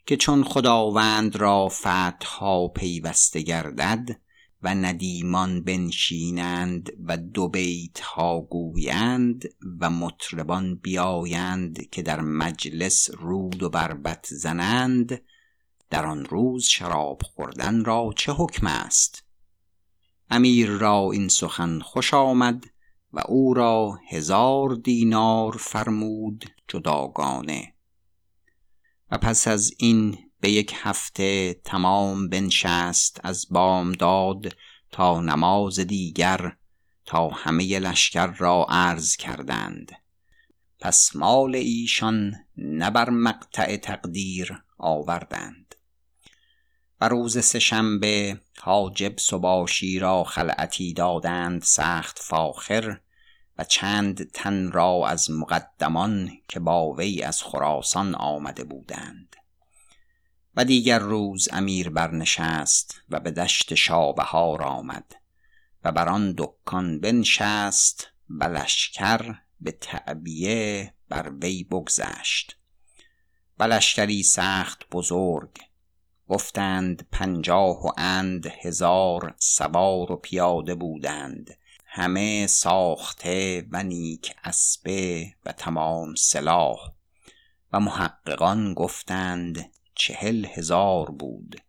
که 0.07 0.17
چون 0.17 0.45
خداوند 0.45 1.37
را 1.37 1.69
فتحها 1.69 2.69
پیوسته 2.69 3.43
گردد 3.43 4.21
و 4.63 4.75
ندیمان 4.75 5.65
بنشینند 5.65 6.91
و 7.05 7.17
دو 7.17 7.49
بیت 7.49 8.01
ها 8.01 8.41
گویند 8.41 9.45
و 9.81 9.91
مطربان 9.91 10.75
بیایند 10.75 11.91
که 11.91 12.03
در 12.03 12.21
مجلس 12.21 13.11
رود 13.11 13.63
و 13.63 13.69
بربت 13.69 14.27
زنند 14.31 15.23
در 15.91 16.07
آن 16.07 16.25
روز 16.25 16.65
شراب 16.65 17.23
خوردن 17.23 17.85
را 17.85 18.11
چه 18.17 18.33
حکم 18.33 18.67
است؟ 18.67 19.25
امیر 20.31 20.69
را 20.69 21.11
این 21.13 21.29
سخن 21.29 21.79
خوش 21.79 22.15
آمد 22.15 22.72
و 23.13 23.21
او 23.29 23.55
را 23.55 23.99
هزار 24.09 24.75
دینار 24.75 25.57
فرمود 25.57 26.45
جداگانه. 26.69 27.75
و 29.11 29.19
پس 29.19 29.49
از 29.49 29.73
این 29.79 30.19
به 30.41 30.51
یک 30.51 30.75
هفته 30.77 31.55
تمام 31.65 32.29
بنشست 32.29 33.21
از 33.25 33.47
بامداد 33.51 34.57
تا 34.91 35.21
نماز 35.21 35.81
دیگر 35.81 36.57
تا 37.05 37.29
همه 37.29 37.79
لشکر 37.79 38.27
را 38.27 38.67
عرض 38.69 39.17
کردند. 39.17 39.93
پس 40.81 41.17
مال 41.17 41.55
ایشان 41.55 42.35
نه 42.57 42.91
بر 42.91 43.11
مقطع 43.11 43.77
تقدیر 43.77 44.63
آوردند. 44.79 45.75
و 47.01 47.09
روز 47.09 47.45
سهشنبه 47.45 48.41
حاجب 48.65 49.19
سباشی 49.19 49.99
را 49.99 50.25
خلعتی 50.25 50.93
دادند 50.93 51.63
سخت 51.63 52.19
فاخر 52.19 53.01
و 53.59 53.65
چند 53.65 54.31
تن 54.31 54.73
را 54.73 55.09
از 55.09 55.31
مقدمان 55.31 56.31
که 56.49 56.61
با 56.61 56.93
وی 56.93 57.23
از 57.23 57.43
خراسان 57.43 58.15
آمده 58.15 58.65
بودند. 58.65 59.37
و 60.57 60.65
دیگر 60.65 60.99
روز 60.99 61.49
امیر 61.53 61.91
برنشست 61.91 63.01
و 63.09 63.21
به 63.21 63.31
دشت 63.31 63.75
شابهار 63.75 64.63
آمد 64.63 65.15
و 65.85 65.93
بر 65.93 66.09
آن 66.09 66.35
دکان 66.39 67.01
بنشست 67.01 68.07
و 68.29 68.45
لشکر 68.45 69.35
به 69.61 69.73
تعبیه 69.73 70.95
بر 71.09 71.33
وی 71.43 71.65
بگذشت. 71.65 72.59
و 73.59 73.65
لشکری 73.65 74.23
سخت 74.23 74.83
بزرگ 74.93 75.72
گفتند 76.33 77.09
پنجاه 77.13 77.87
و 77.87 77.91
اند 77.97 78.47
هزار 78.47 79.35
سوار 79.39 80.13
و 80.13 80.17
پیاده 80.17 80.75
بودند. 80.75 81.59
همه 81.87 82.47
ساخته 82.47 83.67
و 83.71 83.83
نیک 83.83 84.35
اسبه 84.45 85.35
و 85.45 85.53
تمام 85.53 86.15
سلاح. 86.15 86.93
و 87.73 87.81
محققان 87.81 88.75
گفتند 88.75 89.71
چهل 89.95 90.47
هزار 90.47 91.11
بود. 91.11 91.61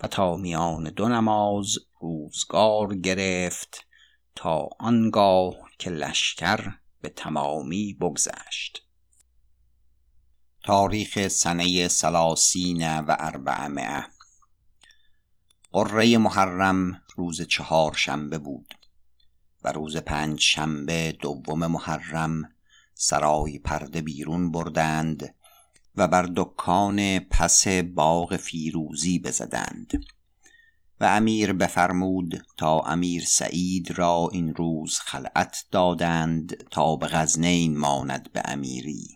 و 0.00 0.08
تا 0.08 0.36
میان 0.36 0.84
دو 0.84 1.08
نماز 1.08 1.78
روزگار 2.00 2.94
گرفت 2.94 3.86
تا 4.34 4.68
آنگاه 4.78 5.54
که 5.78 5.90
لشکر 5.90 6.72
به 7.00 7.08
تمامی 7.08 7.94
بگذشت. 8.00 8.85
تاریخ 10.66 11.28
سنه 11.28 11.88
سلاسین 11.88 13.00
و 13.00 13.16
اربعمعه 13.18 14.04
قره 15.72 16.18
محرم 16.18 17.02
روز 17.16 17.42
چهار 17.42 17.94
شنبه 17.94 18.38
بود 18.38 18.74
و 19.64 19.72
روز 19.72 19.96
پنج 19.96 20.40
شنبه 20.40 21.16
دوم 21.20 21.66
محرم 21.66 22.52
سرای 22.94 23.58
پرده 23.58 24.00
بیرون 24.00 24.52
بردند 24.52 25.34
و 25.96 26.08
بر 26.08 26.30
دکان 26.36 27.18
پس 27.18 27.68
باغ 27.68 28.36
فیروزی 28.36 29.18
بزدند 29.18 30.04
و 31.00 31.04
امیر 31.04 31.52
بفرمود 31.52 32.42
تا 32.56 32.80
امیر 32.80 33.24
سعید 33.24 33.98
را 33.98 34.28
این 34.32 34.54
روز 34.54 34.98
خلعت 34.98 35.64
دادند 35.70 36.64
تا 36.70 36.96
به 36.96 37.06
غزنین 37.06 37.78
ماند 37.78 38.32
به 38.32 38.42
امیری. 38.44 39.15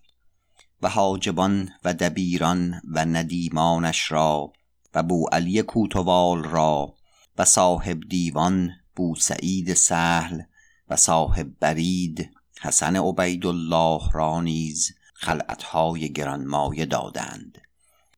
و 0.83 0.89
حاجبان 0.89 1.69
و 1.85 1.95
دبیران 1.95 2.83
و 2.85 3.05
ندیمانش 3.05 4.13
را 4.13 4.53
و 4.95 5.03
بو 5.03 5.27
علی 5.33 5.63
کوتوال 5.63 6.45
را 6.45 6.95
و 7.39 7.45
صاحب 7.45 8.01
دیوان 8.09 8.71
بو 8.97 9.15
سعید 9.15 9.75
سهل 9.75 10.43
و 10.89 10.97
صاحب 10.97 11.51
برید 11.61 12.31
حسن 12.61 12.97
عبیدالله 12.97 14.01
را 14.13 14.41
نیز 14.41 14.93
خلعتهای 15.15 16.13
گرانمایه 16.13 16.87
دادند 16.87 17.59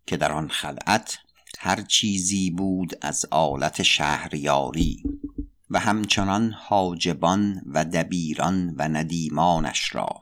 که 0.07 0.17
در 0.17 0.33
آن 0.33 0.49
خلعت 0.49 1.19
هر 1.59 1.83
چیزی 1.83 2.51
بود 2.51 2.99
از 3.01 3.27
آلت 3.31 3.83
شهریاری 3.83 5.03
و 5.71 5.79
همچنان 5.79 6.53
حاجبان 6.53 7.63
و 7.67 7.85
دبیران 7.85 8.75
و 8.79 8.89
ندیمانش 8.89 9.95
را 9.95 10.22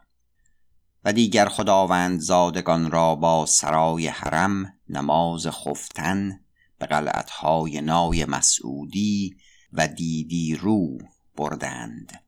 و 1.04 1.12
دیگر 1.12 1.48
خداوند 1.48 2.20
زادگان 2.20 2.90
را 2.90 3.14
با 3.14 3.46
سرای 3.46 4.08
حرم 4.08 4.78
نماز 4.88 5.46
خفتن 5.46 6.40
به 6.78 6.86
قلعتهای 6.86 7.80
نای 7.80 8.24
مسعودی 8.24 9.36
و 9.72 9.88
دیدی 9.88 10.54
رو 10.54 10.98
بردند. 11.36 12.22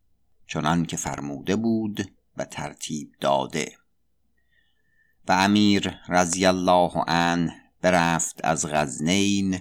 چنان 0.46 0.86
که 0.86 0.96
فرموده 0.96 1.56
بود 1.56 2.12
و 2.36 2.44
ترتیب 2.44 3.12
داده. 3.20 3.72
و 5.28 5.32
امیر 5.32 5.94
رضی 6.08 6.46
الله 6.46 6.92
عنه 7.06 7.54
برفت 7.82 8.40
از 8.44 8.66
غزنین 8.66 9.58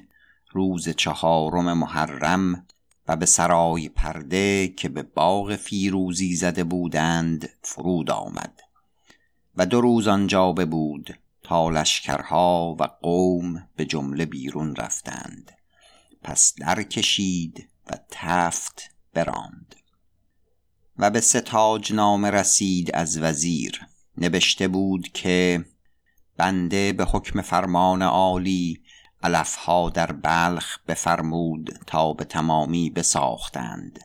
روز 0.51 0.89
چهارم 0.89 1.77
محرم 1.77 2.67
و 3.07 3.15
به 3.15 3.25
سرای 3.25 3.89
پرده 3.89 4.67
که 4.67 4.89
به 4.89 5.03
باغ 5.03 5.55
فیروزی 5.55 6.35
زده 6.35 6.63
بودند 6.63 7.49
فرود 7.61 8.11
آمد. 8.11 8.70
و 9.57 9.65
دو 9.65 9.81
روز 9.81 10.07
آنجا 10.07 10.51
بود 10.51 11.19
تا 11.43 11.69
لشکرها 11.69 12.75
و 12.79 12.83
قوم 12.83 13.67
به 13.75 13.85
جمله 13.85 14.25
بیرون 14.25 14.75
رفتند. 14.75 15.51
پس 16.23 16.53
در 16.57 16.83
کشید 16.83 17.69
و 17.87 17.97
تفت 18.09 18.91
براند. 19.13 19.75
و 20.97 21.09
به 21.09 21.21
ستاج 21.21 21.93
نام 21.93 22.25
رسید 22.25 22.91
از 22.95 23.17
وزیر. 23.17 23.81
نبشته 24.17 24.67
بود 24.67 25.07
که 25.07 25.65
بنده 26.37 26.93
به 26.93 27.05
حکم 27.05 27.41
فرمان 27.41 28.01
عالی 28.01 28.81
علفها 29.23 29.89
در 29.89 30.11
بلخ 30.11 30.79
بفرمود 30.87 31.79
تا 31.87 32.13
به 32.13 32.25
تمامی 32.25 32.89
بساختند. 32.89 33.99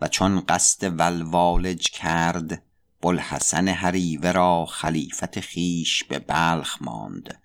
و 0.00 0.08
چون 0.08 0.40
قصد 0.40 1.00
ولوالج 1.00 1.90
کرد 1.90 2.62
بلحسن 3.02 3.68
هریوه 3.68 4.32
را 4.32 4.66
خلیفت 4.66 5.40
خیش 5.40 6.04
به 6.04 6.18
بلخ 6.18 6.82
ماند 6.82 7.40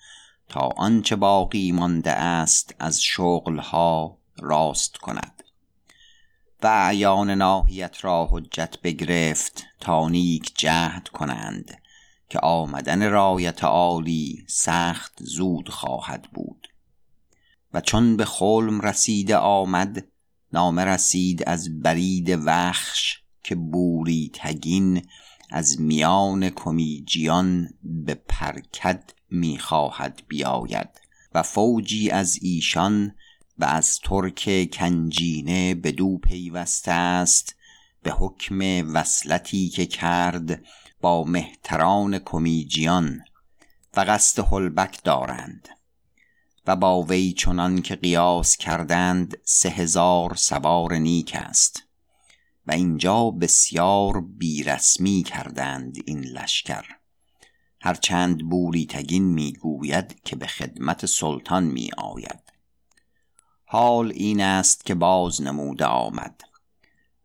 تا 0.49 0.59
آنچه 0.59 1.15
باقی 1.15 1.71
مانده 1.71 2.11
است 2.11 2.75
از 2.79 3.01
شغلها 3.01 4.17
راست 4.37 4.97
کند. 4.97 5.43
و 6.63 6.67
اعیان 6.67 7.29
ناحیت 7.29 8.05
را 8.05 8.27
حجت 8.31 8.81
بگرفت 8.83 9.63
تا 9.79 10.09
نیک 10.09 10.51
جهد 10.55 11.07
کنند 11.07 11.81
که 12.29 12.39
آمدن 12.39 13.09
رایت 13.09 13.63
عالی 13.63 14.45
سخت 14.47 15.13
زود 15.19 15.69
خواهد 15.69 16.27
بود. 16.33 16.67
و 17.73 17.81
چون 17.81 18.17
به 18.17 18.25
خلم 18.25 18.81
رسیده 18.81 19.37
آمد 19.37 20.05
نامه 20.53 20.85
رسید 20.85 21.43
از 21.49 21.81
برید 21.81 22.39
وخش 22.45 23.17
که 23.43 23.55
بوری 23.55 24.31
تگین 24.33 25.07
از 25.49 25.81
میان 25.81 26.49
کمیجیان 26.49 27.69
به 27.83 28.13
پرکد 28.13 29.13
می‌خواهد 29.29 30.21
بیاید 30.27 30.89
و 31.33 31.43
فوجی 31.43 32.09
از 32.09 32.39
ایشان 32.41 33.15
و 33.57 33.65
از 33.65 33.99
ترک 34.03 34.69
کنجینه 34.73 35.75
به 35.75 35.91
دو 35.91 36.17
پیوسته 36.17 36.91
است 36.91 37.55
به 38.03 38.11
حکم 38.11 38.59
وصلتی 38.93 39.69
که 39.69 39.85
کرد 39.85 40.63
با 41.01 41.23
مهتران 41.23 42.19
کمیجیان 42.19 43.21
و 43.97 43.99
قصد 43.99 44.43
هلبک 44.51 45.03
دارند 45.03 45.69
و 46.67 46.75
با 46.75 47.03
وی 47.03 47.33
چنان 47.33 47.81
که 47.81 47.95
قیاس 47.95 48.57
کردند 48.57 49.37
سه 49.43 49.69
هزار 49.69 50.35
سوار 50.35 50.93
نیک 50.93 51.31
است. 51.35 51.84
و 52.67 52.71
اینجا 52.71 53.31
بسیار 53.31 54.21
بیرسمی 54.21 55.23
کردند 55.23 55.97
این 56.05 56.19
لشکر. 56.19 56.85
هرچند 57.81 58.49
بوری 58.49 58.85
تگین 58.85 59.23
می‌گوید 59.23 60.21
که 60.23 60.35
به 60.35 60.47
خدمت 60.47 61.05
سلطان 61.05 61.63
می 61.63 61.89
آید 61.97 62.45
حال 63.65 64.11
این 64.15 64.41
است 64.41 64.85
که 64.85 64.95
باز 64.95 65.41
نموده 65.41 65.85
آمد. 65.85 66.41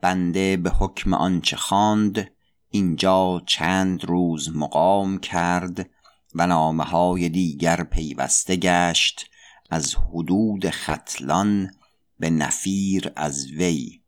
بنده 0.00 0.56
به 0.56 0.70
حکم 0.70 1.14
آنچه 1.14 1.56
خواند 1.56 2.30
اینجا 2.70 3.42
چند 3.46 4.04
روز 4.04 4.56
مقام 4.56 5.18
کرد 5.18 5.90
و 6.34 6.46
نامه 6.46 6.84
های 6.84 7.28
دیگر 7.28 7.84
پیوسته 7.84 8.56
گشت 8.56 9.30
از 9.70 9.94
حدود 9.94 10.70
ختلان 10.70 11.70
به 12.18 12.30
نفیر 12.30 13.12
از 13.16 13.46
وی. 13.46 13.99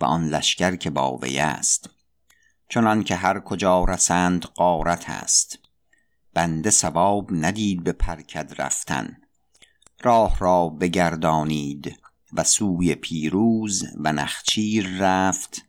و 0.00 0.04
آن 0.04 0.28
لشکر 0.28 0.76
که 0.76 0.90
با 0.90 1.16
وی 1.16 1.38
است 1.38 1.90
چنان 2.68 3.02
که 3.02 3.16
هر 3.16 3.40
کجا 3.40 3.84
رسند 3.84 4.44
قارت 4.44 5.10
است. 5.10 5.58
بنده 6.34 6.70
سواب 6.70 7.28
ندید 7.32 7.84
به 7.84 7.92
پرکد 7.92 8.54
رفتن. 8.58 9.16
راه 10.02 10.38
را 10.38 10.68
بگردانید 10.68 11.96
و 12.32 12.44
سوی 12.44 12.94
پیروز 12.94 13.84
و 13.96 14.12
نخچیر 14.12 14.88
رفت 14.98 15.62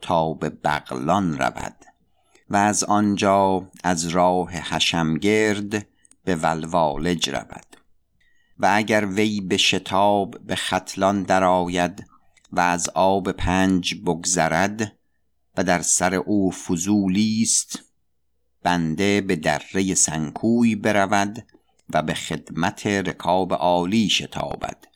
تا 0.00 0.34
به 0.34 0.50
بغلان 0.50 1.38
رود. 1.38 1.76
و 2.50 2.56
از 2.56 2.84
آنجا 2.84 3.68
از 3.84 4.06
راه 4.06 4.50
حشمگرد 4.50 5.86
به 6.24 6.36
ولوالج 6.36 7.30
رود. 7.30 7.76
و 8.58 8.70
اگر 8.74 9.06
وی 9.06 9.40
به 9.40 9.56
شتاب 9.56 10.38
به 10.46 10.56
ختلان 10.56 11.22
درآید 11.22 12.06
و 12.52 12.60
از 12.60 12.88
آب 12.94 13.32
پنج 13.32 13.94
بگذرد 13.94 14.92
و 15.56 15.64
در 15.64 15.82
سر 15.82 16.14
او 16.14 16.50
فضولی 16.50 17.42
است 17.42 17.78
بنده 18.62 19.20
به 19.20 19.36
دره 19.36 19.94
سنکوی 19.94 20.74
برود 20.74 21.46
و 21.90 22.02
به 22.02 22.14
خدمت 22.14 22.86
رکاب 22.86 23.52
عالی 23.52 24.08
شتابد 24.08 24.86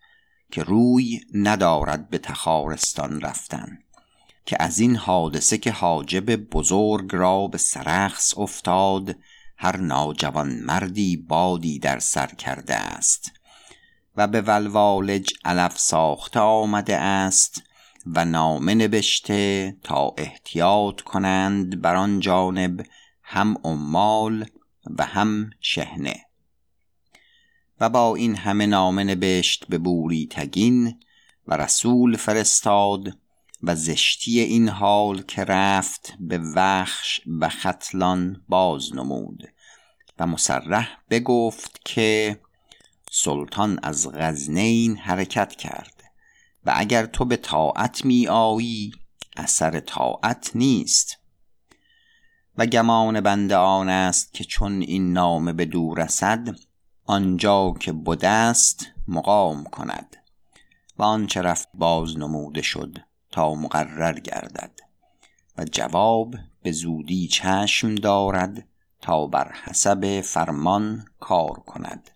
که 0.50 0.62
روی 0.62 1.20
ندارد 1.34 2.10
به 2.10 2.18
تخارستان 2.18 3.20
رفتن 3.20 3.78
که 4.46 4.56
از 4.60 4.78
این 4.78 4.96
حادثه 4.96 5.58
که 5.58 5.70
حاجب 5.70 6.36
بزرگ 6.36 7.10
را 7.12 7.46
به 7.46 7.58
سرخس 7.58 8.38
افتاد 8.38 9.16
هر 9.56 9.76
ناجوان 9.76 10.60
مردی 10.64 11.16
بادی 11.16 11.78
در 11.78 11.98
سر 11.98 12.26
کرده 12.26 12.74
است. 12.74 13.32
و 14.16 14.26
به 14.26 14.40
ولوالج 14.40 15.30
علف 15.44 15.78
ساخته 15.78 16.40
آمده 16.40 16.96
است 16.96 17.62
و 18.06 18.24
نامه 18.24 18.74
نبشته 18.74 19.76
تا 19.82 20.14
احتیاط 20.18 21.00
کنند 21.00 21.80
بر 21.80 21.96
آن 21.96 22.20
جانب 22.20 22.86
هم 23.22 23.56
عمال 23.64 24.46
و 24.98 25.04
هم 25.04 25.50
شهنه 25.60 26.26
و 27.80 27.88
با 27.88 28.14
این 28.16 28.36
همه 28.36 28.66
نامه 28.66 29.04
نبشت 29.04 29.66
به 29.68 29.78
بوری 29.78 30.28
تگین 30.30 31.00
و 31.46 31.56
رسول 31.56 32.16
فرستاد 32.16 33.18
و 33.62 33.74
زشتی 33.74 34.40
این 34.40 34.68
حال 34.68 35.22
که 35.22 35.44
رفت 35.44 36.12
به 36.20 36.40
وخش 36.54 37.20
و 37.40 37.48
ختلان 37.48 38.44
باز 38.48 38.94
نمود 38.94 39.48
و 40.18 40.26
مسرح 40.26 40.88
بگفت 41.10 41.80
که 41.84 42.40
سلطان 43.12 43.78
از 43.82 44.08
غزنین 44.14 44.96
حرکت 44.96 45.56
کرد 45.56 46.02
و 46.66 46.72
اگر 46.76 47.06
تو 47.06 47.24
به 47.24 47.36
طاعت 47.36 48.04
می 48.04 48.28
آیی 48.28 48.92
اثر 49.36 49.80
طاعت 49.80 50.50
نیست. 50.54 51.18
و 52.58 52.66
گمان 52.66 53.20
بنده 53.20 53.56
آن 53.56 53.88
است 53.88 54.32
که 54.32 54.44
چون 54.44 54.82
این 54.82 55.12
نامه 55.12 55.52
به 55.52 55.64
دور 55.64 56.04
رسد 56.04 56.56
آنجا 57.06 57.74
که 57.80 57.94
است 58.22 58.86
مقام 59.08 59.64
کند 59.64 60.16
و 60.98 61.02
آنچه 61.02 61.42
رفت 61.42 61.68
باز 61.74 62.18
نموده 62.18 62.62
شد 62.62 62.98
تا 63.30 63.54
مقرر 63.54 64.20
گردد 64.20 64.80
و 65.58 65.64
جواب 65.64 66.34
به 66.62 66.72
زودی 66.72 67.28
چشم 67.28 67.94
دارد 67.94 68.68
تا 69.00 69.26
بر 69.26 69.52
حسب 69.64 70.20
فرمان 70.20 71.04
کار 71.20 71.60
کند. 71.66 72.10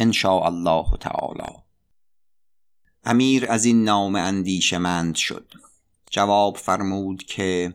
ان 0.00 0.12
الله 0.24 0.96
تعالی. 1.00 1.56
امیر 3.04 3.46
از 3.50 3.64
این 3.64 3.84
نام 3.84 4.16
اندیشمند 4.16 5.14
شد. 5.14 5.52
جواب 6.10 6.56
فرمود 6.56 7.22
که 7.22 7.74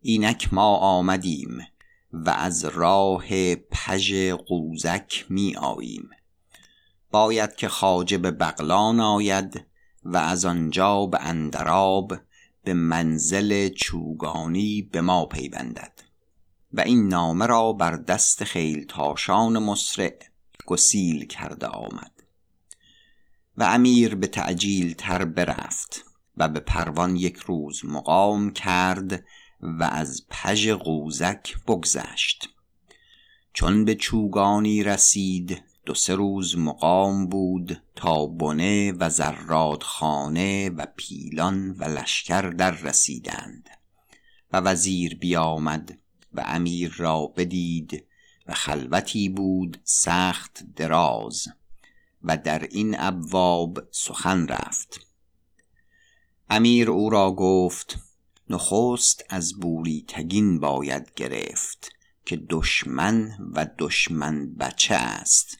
اینک 0.00 0.48
ما 0.52 0.76
آمدیم 0.76 1.58
و 2.12 2.30
از 2.30 2.64
راه 2.64 3.54
پژ 3.54 4.14
قوزک 4.46 5.26
می 5.28 5.56
آییم. 5.56 6.10
باید 7.10 7.56
که 7.56 7.68
خاجه 7.68 8.18
به 8.18 8.30
بغلان 8.30 9.00
آید 9.00 9.66
و 10.04 10.16
از 10.16 10.44
آنجا 10.44 11.06
به 11.06 11.20
اندراب 11.20 12.16
به 12.64 12.74
منزل 12.74 13.68
چوگانی 13.68 14.82
به 14.82 15.00
ما 15.00 15.26
پیوندد. 15.26 16.00
و 16.72 16.80
این 16.80 17.08
نامه 17.08 17.46
را 17.46 17.72
بر 17.72 17.96
دست 17.96 18.42
تاشان 18.88 19.58
مسرع 19.58 20.27
گسیل 20.68 21.26
کرده 21.26 21.66
آمد 21.66 22.12
و 23.56 23.62
امیر 23.62 24.14
به 24.14 24.26
تعجیل 24.26 24.94
تر 24.94 25.24
برفت 25.24 26.04
و 26.36 26.48
به 26.48 26.60
پروان 26.60 27.16
یک 27.16 27.36
روز 27.36 27.84
مقام 27.84 28.50
کرد 28.50 29.24
و 29.60 29.84
از 29.84 30.26
پژ 30.30 30.68
قوزک 30.68 31.56
بگذشت. 31.66 32.48
چون 33.52 33.84
به 33.84 33.94
چوگانی 33.94 34.82
رسید 34.82 35.62
دو 35.86 35.94
سه 35.94 36.14
روز 36.14 36.58
مقام 36.58 37.26
بود 37.26 37.82
تا 37.96 38.26
بنه 38.26 38.92
و 38.92 39.10
زرادخانه 39.10 40.70
و 40.70 40.86
پیلان 40.96 41.70
و 41.70 41.84
لشکر 41.84 42.42
در 42.42 42.70
رسیدند 42.70 43.68
و 44.52 44.60
وزیر 44.60 45.18
بیامد 45.18 45.98
و 46.32 46.44
امیر 46.46 46.94
را 46.96 47.26
بدید 47.26 48.07
و 48.48 48.54
خلوتی 48.54 49.28
بود 49.28 49.80
سخت 49.84 50.62
دراز 50.76 51.48
و 52.22 52.36
در 52.36 52.62
این 52.70 52.96
ابواب 52.98 53.78
سخن 53.90 54.48
رفت. 54.48 55.00
امیر 56.50 56.90
او 56.90 57.10
را 57.10 57.32
گفت 57.32 57.98
نخست 58.50 59.24
از 59.28 59.54
بوری 59.54 60.04
تگین 60.08 60.60
باید 60.60 61.12
گرفت 61.16 61.92
که 62.26 62.36
دشمن 62.50 63.30
و 63.52 63.66
دشمن 63.78 64.54
بچه 64.54 64.94
است 64.94 65.58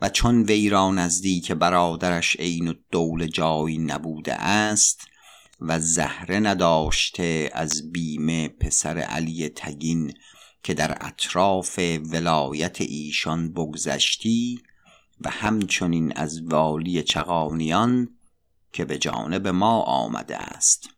و 0.00 0.08
چون 0.08 0.42
وی 0.42 0.70
را 0.70 0.90
نزدیک 0.90 1.52
برادرش 1.52 2.36
عین 2.36 2.74
دول 2.90 3.26
جای 3.26 3.78
نبوده 3.78 4.34
است 4.34 5.08
و 5.60 5.80
زهره 5.80 6.40
نداشته 6.40 7.50
از 7.52 7.92
بیمه 7.92 8.48
پسر 8.48 8.98
علی 8.98 9.48
تگین 9.48 10.14
که 10.68 10.74
در 10.74 10.98
اطراف 11.00 11.78
ولایت 12.12 12.80
ایشان 12.80 13.52
بگذشتی 13.52 14.62
و 15.20 15.30
همچنین 15.30 16.12
از 16.16 16.42
والی 16.42 17.02
چغانیان 17.02 18.08
که 18.72 18.84
به 18.84 18.98
جانب 18.98 19.48
ما 19.48 19.82
آمده 19.82 20.36
است. 20.36 20.88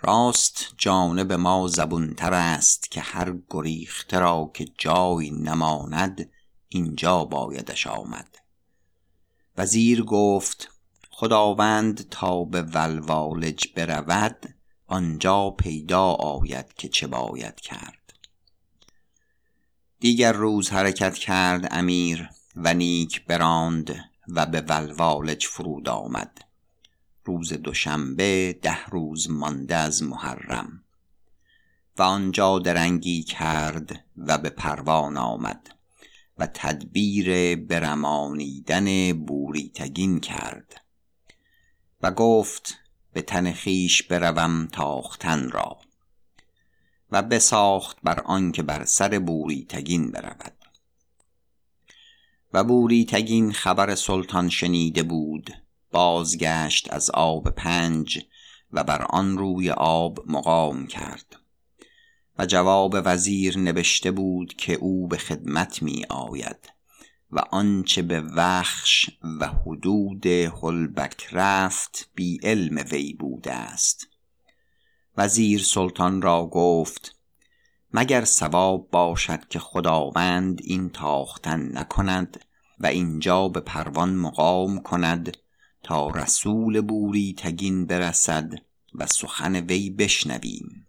راست 0.00 0.74
جانب 0.78 1.32
ما 1.32 1.68
زبونتر 1.68 2.34
است 2.34 2.90
که 2.90 3.00
هر 3.00 3.34
گریخته 3.50 4.18
را 4.18 4.50
که 4.54 4.64
جای 4.78 5.30
نماند 5.30 6.30
اینجا 6.68 7.24
بایدش 7.24 7.86
آمد. 7.86 8.36
وزیر 9.56 10.02
گفت 10.02 10.70
خداوند 11.10 12.08
تا 12.08 12.44
به 12.44 12.62
ولوالج 12.62 13.66
برود 13.76 14.54
آنجا 14.86 15.50
پیدا 15.50 16.04
آید 16.12 16.72
که 16.72 16.88
چه 16.88 17.06
باید 17.06 17.60
کرد. 17.60 17.99
دیگر 20.00 20.32
روز 20.32 20.70
حرکت 20.70 21.14
کرد 21.14 21.68
امیر 21.70 22.28
و 22.56 22.74
نیک 22.74 23.26
براند 23.26 24.04
و 24.28 24.46
به 24.46 24.60
ولوالج 24.60 25.46
فرود 25.46 25.88
آمد. 25.88 26.44
روز 27.24 27.52
دوشنبه 27.52 28.58
ده 28.62 28.84
روز 28.84 29.30
مانده 29.30 29.76
از 29.76 30.02
محرم. 30.02 30.84
و 31.98 32.02
آنجا 32.02 32.58
درنگی 32.58 33.22
کرد 33.22 34.04
و 34.16 34.38
به 34.38 34.50
پروان 34.50 35.16
آمد 35.16 35.76
و 36.38 36.46
تدبیر 36.54 37.56
برمانیدن 37.56 39.12
بوریتگین 39.12 40.20
کرد 40.20 40.80
و 42.02 42.10
گفت 42.10 42.78
به 43.12 43.22
تن 43.22 43.52
خیش 43.52 44.02
بروم 44.02 44.66
تاختن 44.66 45.50
را. 45.50 45.78
و 47.12 47.22
بساخت 47.22 47.96
بر 48.02 48.20
آنکه 48.20 48.62
بر 48.62 48.84
سر 48.84 49.18
بوریتگین 49.18 50.10
برود. 50.10 50.52
و 52.52 52.64
بوریتگین 52.64 53.52
خبر 53.52 53.94
سلطان 53.94 54.48
شنیده 54.48 55.02
بود 55.02 55.50
بازگشت 55.90 56.92
از 56.92 57.10
آب 57.10 57.50
پنج 57.50 58.24
و 58.72 58.84
بر 58.84 59.02
آن 59.02 59.38
روی 59.38 59.70
آب 59.70 60.18
مقام 60.26 60.86
کرد. 60.86 61.36
و 62.38 62.46
جواب 62.46 62.96
وزیر 63.04 63.58
نوشته 63.58 64.10
بود 64.10 64.54
که 64.54 64.74
او 64.74 65.08
به 65.08 65.16
خدمت 65.16 65.82
می 65.82 66.04
آید 66.08 66.72
و 67.32 67.38
آنچه 67.38 68.02
به 68.02 68.20
وخش 68.36 69.10
و 69.40 69.46
حدود 69.46 70.26
هلبک 70.26 71.28
رفت 71.32 72.10
بی 72.14 72.40
علم 72.42 72.84
وی 72.90 73.14
بوده 73.14 73.52
است. 73.52 74.09
وزیر 75.20 75.62
سلطان 75.62 76.22
را 76.22 76.46
گفت 76.46 77.16
مگر 77.92 78.24
سواب 78.24 78.90
باشد 78.90 79.48
که 79.48 79.58
خداوند 79.58 80.60
این 80.64 80.90
تاختن 80.90 81.78
نکند 81.78 82.40
و 82.78 82.86
اینجا 82.86 83.48
به 83.48 83.60
پروان 83.60 84.16
مقام 84.16 84.82
کند 84.82 85.36
تا 85.82 86.08
رسول 86.08 86.80
بوری 86.80 87.34
تگین 87.38 87.86
برسد 87.86 88.52
و 88.94 89.06
سخن 89.06 89.56
وی 89.56 89.90
بشنویم. 89.90 90.86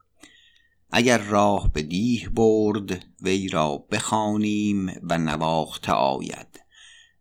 اگر 0.92 1.18
راه 1.18 1.74
به 1.74 1.82
دیه 1.82 2.30
برد 2.30 3.06
وی 3.22 3.48
را 3.48 3.78
بخوانیم 3.92 5.00
و 5.04 5.18
نواخته 5.18 5.92
آید 5.92 6.62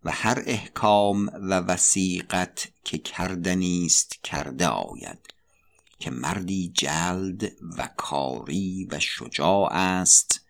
و 0.05 0.11
هر 0.11 0.43
احکام 0.47 1.27
و 1.27 1.61
وسیقت 1.61 2.69
که 2.85 2.99
کردنی 2.99 3.87
است 3.87 4.19
کرده 4.23 4.67
آید. 4.67 5.40
که 6.01 6.11
مردی 6.11 6.69
جلد 6.69 7.53
و 7.79 7.89
کاری 7.97 8.89
و 8.91 9.01
شجاع 9.01 9.73
است 9.73 10.41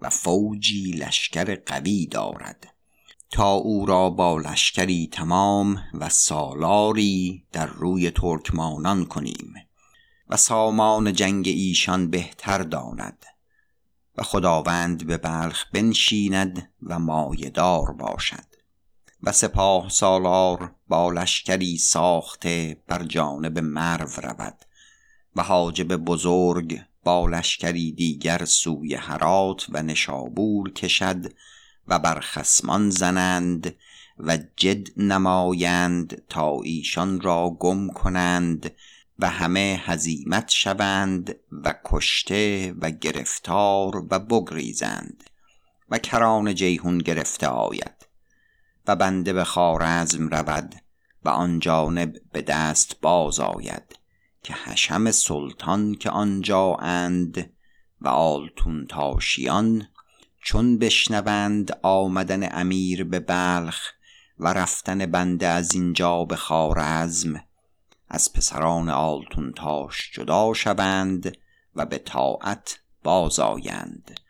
و 0.00 0.10
فوجی 0.10 0.90
لشکر 0.90 1.54
قوی 1.66 2.06
دارد. 2.06 2.74
تا 3.30 3.52
او 3.52 3.86
را 3.86 4.10
با 4.10 4.38
لشکری 4.38 5.08
تمام 5.12 5.82
و 5.94 6.08
سالاری 6.08 7.44
در 7.52 7.66
روی 7.66 8.10
ترکمانان 8.10 9.04
کنیم 9.04 9.54
و 10.28 10.36
سامان 10.36 11.12
جنگ 11.12 11.48
ایشان 11.48 12.10
بهتر 12.10 12.58
داند 12.58 13.26
و 14.16 14.22
خداوند 14.22 15.06
به 15.06 15.16
بلخ 15.16 15.64
بنشیند 15.72 16.70
و 16.82 16.98
مایدار 16.98 17.92
باشد 17.92 18.48
و 19.22 19.32
سپاه 19.32 19.88
سالار 19.88 20.74
با 20.88 21.10
لشکری 21.10 21.78
ساخته 21.78 22.82
بر 22.86 23.02
جانب 23.02 23.58
مرو 23.58 24.08
رود. 24.22 24.64
و 25.36 25.42
حاجب 25.42 25.96
بزرگ 25.96 26.80
با 27.04 27.26
لشکری 27.26 27.92
دیگر 27.92 28.44
سوی 28.44 28.94
هرات 28.94 29.66
و 29.68 29.82
نشابور 29.82 30.72
کشد 30.72 31.32
و 31.86 31.98
بر 31.98 32.20
خسمان 32.20 32.90
زنند 32.90 33.76
و 34.18 34.38
جد 34.56 34.88
نمایند 34.96 36.22
تا 36.28 36.60
ایشان 36.62 37.20
را 37.20 37.50
گم 37.50 37.88
کنند 37.88 38.72
و 39.18 39.30
همه 39.30 39.80
هزیمت 39.84 40.48
شوند 40.48 41.36
و 41.52 41.74
کشته 41.84 42.74
و 42.80 42.90
گرفتار 42.90 43.96
و 43.96 44.18
بگریزند 44.18 45.24
و 45.90 45.98
کران 45.98 46.54
جیهون 46.54 46.98
گرفته 46.98 47.46
آید 47.46 48.08
و 48.86 48.96
بنده 48.96 49.32
به 49.32 49.44
خارزم 49.44 50.28
رود 50.28 50.74
و 51.24 51.28
آن 51.28 51.58
جانب 51.58 52.16
به 52.32 52.42
دست 52.42 53.00
باز 53.00 53.40
آید. 53.40 53.97
که 54.42 54.54
حشم 54.54 55.10
سلطان 55.10 55.94
که 55.94 56.10
آنجا 56.10 56.74
اند 56.74 57.52
و 58.00 58.08
آلتون 58.08 58.86
تاشیان 58.86 59.88
چون 60.42 60.78
بشنوند 60.78 61.78
آمدن 61.82 62.48
امیر 62.52 63.04
به 63.04 63.20
بلخ 63.20 63.92
و 64.38 64.52
رفتن 64.52 65.06
بنده 65.06 65.46
از 65.46 65.74
اینجا 65.74 66.24
به 66.24 66.36
خارزم 66.36 67.44
از 68.08 68.32
پسران 68.32 68.88
آلتون 68.88 69.52
تاش 69.52 70.10
جدا 70.14 70.54
شوند 70.54 71.36
و 71.74 71.86
به 71.86 71.98
طاعت 71.98 72.80
بازآیند 73.02 74.20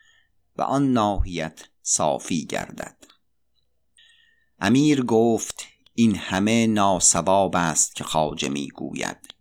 و 0.57 0.63
آن 0.63 0.93
ناحیت 0.93 1.69
صافی 1.83 2.47
گردد. 2.47 2.97
امیر 4.61 5.03
گفت 5.03 5.65
این 5.95 6.17
همه 6.17 6.67
ناسواب 6.67 7.57
است 7.57 7.95
که 7.95 8.05
خواجه 8.05 8.49
می 8.49 8.69
گوید 8.69 9.35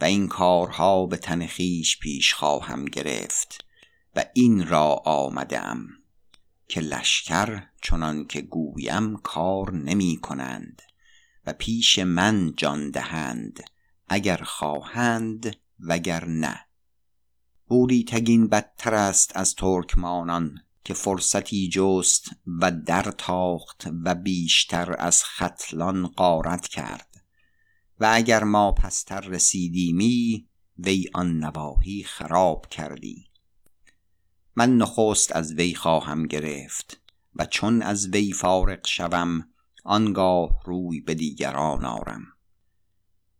و 0.00 0.04
این 0.04 0.28
کارها 0.28 1.06
به 1.06 1.16
تن 1.16 1.46
خویش 1.46 1.98
پیش 1.98 2.34
خواهم 2.34 2.84
گرفت 2.84 3.64
و 4.16 4.24
این 4.34 4.66
را 4.66 5.02
آمدم 5.04 5.86
که 6.68 6.80
لشکر 6.80 7.62
چنان 7.82 8.26
که 8.26 8.40
گویم 8.40 9.16
کار 9.16 9.72
نمی 9.72 10.18
کنند 10.22 10.82
و 11.46 11.52
پیش 11.52 11.98
من 11.98 12.54
جان 12.56 12.90
دهند 12.90 13.64
اگر 14.08 14.36
خواهند 14.36 15.56
وگر 15.80 16.24
نه. 16.24 16.60
بوری 17.66 18.04
تگین 18.04 18.48
بدتر 18.48 18.94
است 18.94 19.36
از 19.36 19.54
ترکمانان 19.54 20.60
که 20.84 20.94
فرصتی 20.94 21.68
جست 21.68 22.30
و 22.60 22.72
در 22.72 23.02
تاخت 23.02 23.88
و 24.04 24.14
بیشتر 24.14 24.96
از 24.98 25.24
خطلان 25.24 26.06
قارت 26.06 26.68
کرد. 26.68 27.15
و 28.00 28.10
اگر 28.12 28.44
ما 28.44 28.72
پستر 28.72 29.20
رسیدیمی 29.20 30.48
وی 30.78 31.04
آن 31.14 31.38
نواحی 31.38 32.04
خراب 32.04 32.66
کردی. 32.66 33.26
من 34.56 34.76
نخست 34.76 35.36
از 35.36 35.52
وی 35.52 35.74
خواهم 35.74 36.26
گرفت 36.26 37.00
و 37.36 37.46
چون 37.46 37.82
از 37.82 38.08
وی 38.08 38.32
فارغ 38.32 38.86
شوم 38.86 39.48
آنگاه 39.84 40.50
روی 40.64 41.00
به 41.00 41.14
دیگران 41.14 41.84
آرم. 41.84 42.22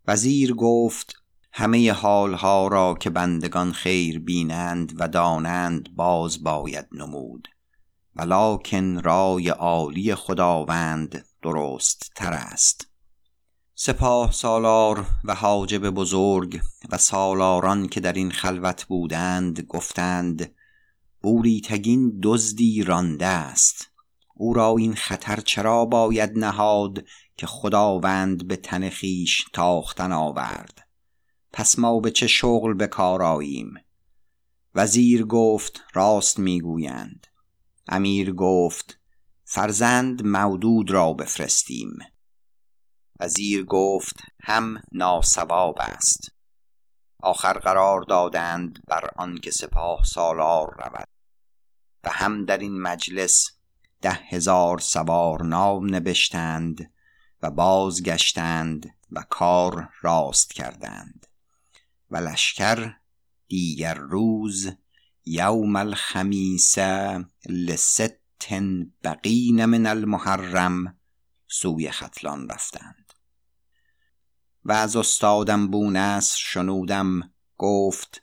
وزیر 0.07 0.55
گفت 0.55 1.23
همه 1.53 1.93
حالها 1.93 2.69
را 2.69 2.95
که 3.01 3.11
بندگان 3.11 3.73
خیر 3.73 4.19
بینند 4.19 4.93
و 4.97 5.09
دانند 5.09 5.97
باز 5.97 6.43
باید 6.43 6.87
نمود. 6.93 7.49
ولکن 8.17 8.99
رای 8.99 9.49
عالی 9.49 10.15
خداوند 10.15 11.25
درست 11.43 12.13
تر 12.15 12.33
است. 12.33 12.96
سپاه 13.79 14.33
سالار 14.33 15.07
و 15.25 15.35
حاجب 15.35 15.91
بزرگ 15.91 16.61
و 16.91 16.99
سالاران 16.99 17.89
که 17.89 18.01
در 18.01 18.13
این 18.13 18.31
خلوت 18.31 18.85
بودند 18.85 19.61
گفتند 19.61 20.55
بوری 21.23 21.61
تگین 21.61 22.21
دزدی 22.23 22.83
رانده 22.83 23.27
است. 23.27 23.91
او 24.35 24.55
را 24.55 24.75
این 24.79 24.95
خطر 24.95 25.41
چرا 25.41 25.85
باید 25.85 26.39
نهاد 26.39 27.05
که 27.37 27.47
خداوند 27.47 28.49
به 28.49 28.57
تن 28.57 28.91
خویش 28.91 29.45
تاختن 29.53 30.13
آورد؟ 30.13 30.89
پس 31.53 31.79
ما 31.79 32.01
به 32.01 32.11
چه 32.11 32.27
شغل 32.27 32.75
به 32.75 32.87
کار 32.87 33.23
آییم؟ 33.23 33.75
وزیر 34.75 35.25
گفت 35.25 35.85
راست 35.95 36.39
می‌گویند. 36.39 37.27
امیر 37.89 38.33
گفت 38.33 38.99
فرزند 39.45 40.27
مودود 40.27 40.91
را 40.91 41.13
بفرستیم. 41.13 41.99
وزیر 43.21 43.65
گفت 43.65 44.17
هم 44.43 44.83
ناسواب 44.93 45.79
است. 45.81 46.33
آخر 47.21 47.53
قرار 47.53 48.03
دادند 48.03 48.79
بر 48.89 49.11
آنکه 49.17 49.51
سپاه 49.51 50.05
سالار 50.05 50.75
رود 50.79 51.09
و 52.05 52.11
هم 52.11 52.45
در 52.45 52.59
این 52.59 52.83
مجلس 52.83 53.51
ده 54.01 54.13
هزار 54.13 54.79
سوار 54.79 55.43
نام 55.43 55.95
نبشتند 55.95 56.93
و 57.43 57.51
بازگشتند 57.51 58.95
و 59.13 59.25
کار 59.31 59.89
راست 60.03 60.53
کردند 60.53 61.27
و 62.11 62.17
لشکر 62.17 62.95
دیگر 63.49 63.95
روز 63.95 64.73
یوم 65.25 65.77
الخمیس 65.77 66.79
لست 67.49 68.13
بقین 69.05 69.65
من 69.65 69.87
المحرم 69.87 70.99
سوی 71.49 71.91
ختلان 71.91 72.49
رفتند. 72.49 73.06
و 74.67 74.73
از 74.73 74.97
استادم 74.97 75.69
بونصر 75.69 76.37
شنودم 76.39 77.31
گفت 77.59 78.23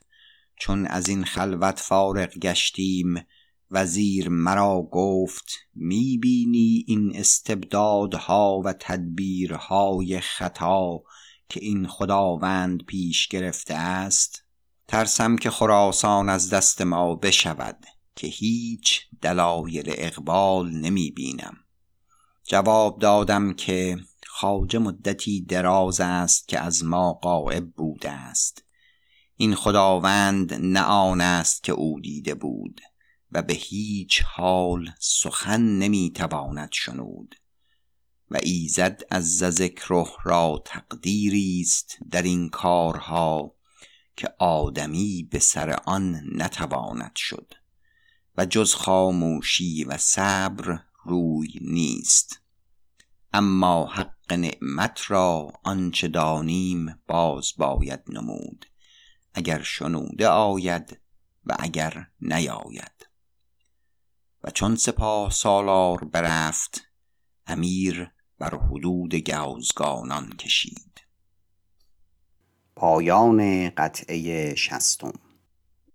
چون 0.56 0.86
از 0.86 1.08
این 1.08 1.24
خلوت 1.24 1.80
فارغ 1.80 2.38
گشتیم 2.38 3.26
وزیر 3.70 4.28
مرا 4.28 4.88
گفت 4.92 5.52
می‌بینی 5.74 6.84
این 6.88 7.16
استبدادها 7.16 8.60
و 8.64 8.72
تدبیرهای 8.72 10.20
خطا 10.20 11.02
که 11.48 11.60
این 11.62 11.86
خداوند 11.86 12.84
پیش 12.84 13.28
گرفته 13.28 13.74
است؟ 13.74 14.44
ترسم 14.88 15.36
که 15.36 15.50
خراسان 15.50 16.28
از 16.28 16.50
دست 16.50 16.82
ما 16.82 17.14
بشود 17.14 17.86
که 18.16 18.26
هیچ 18.26 19.00
دلایل 19.22 19.84
اقبال 19.88 20.70
نمی 20.70 21.10
بینم 21.10 21.56
جواب 22.48 22.98
دادم 22.98 23.52
که 23.52 23.96
خواجه 24.36 24.78
مدتی 24.78 25.40
دراز 25.40 26.00
است 26.00 26.48
که 26.48 26.60
از 26.60 26.84
ما 26.84 27.12
قائب 27.12 27.70
بوده 27.70 28.10
است. 28.10 28.64
این 29.36 29.54
خداوند 29.54 30.54
نه 30.54 30.80
آن 30.80 31.20
است 31.20 31.62
که 31.62 31.72
او 31.72 32.00
دیده 32.00 32.34
بود 32.34 32.80
و 33.32 33.42
به 33.42 33.54
هیچ 33.54 34.22
حال 34.22 34.90
سخن 35.00 35.60
نمی‌تواند 35.60 36.68
شنود 36.72 37.34
و 38.30 38.38
ایزد 38.42 39.02
از 39.10 39.36
ذکره 39.38 40.06
را 40.24 40.62
تقدیری 40.64 41.60
است 41.60 41.98
در 42.10 42.22
این 42.22 42.48
کارها 42.48 43.54
که 44.16 44.28
آدمی 44.38 45.28
به 45.30 45.38
سر 45.38 45.70
آن 45.86 46.20
نتواند 46.32 47.16
شد 47.16 47.54
و 48.36 48.46
جز 48.46 48.74
خاموشی 48.74 49.84
و 49.84 49.96
صبر 49.96 50.78
روی 51.04 51.58
نیست. 51.60 52.43
اما 53.36 53.86
حق 53.86 54.32
نعمت 54.32 55.10
را 55.10 55.52
آنچه 55.64 56.08
دانیم 56.08 57.02
باز 57.06 57.52
باید 57.56 58.00
نمود. 58.08 58.66
اگر 59.34 59.62
شنوده 59.62 60.28
آید 60.28 61.00
و 61.44 61.56
اگر 61.58 62.06
نیاید. 62.20 63.08
و 64.42 64.50
چون 64.50 64.76
سپاه 64.76 65.30
سالار 65.30 66.04
برفت 66.04 66.80
امیر 67.46 68.10
بر 68.38 68.54
حدود 68.54 69.14
گوزگانان 69.14 70.30
کشید. 70.30 71.00
پایان 72.76 73.70
قطعه 73.70 74.54
شستم. 74.54 75.23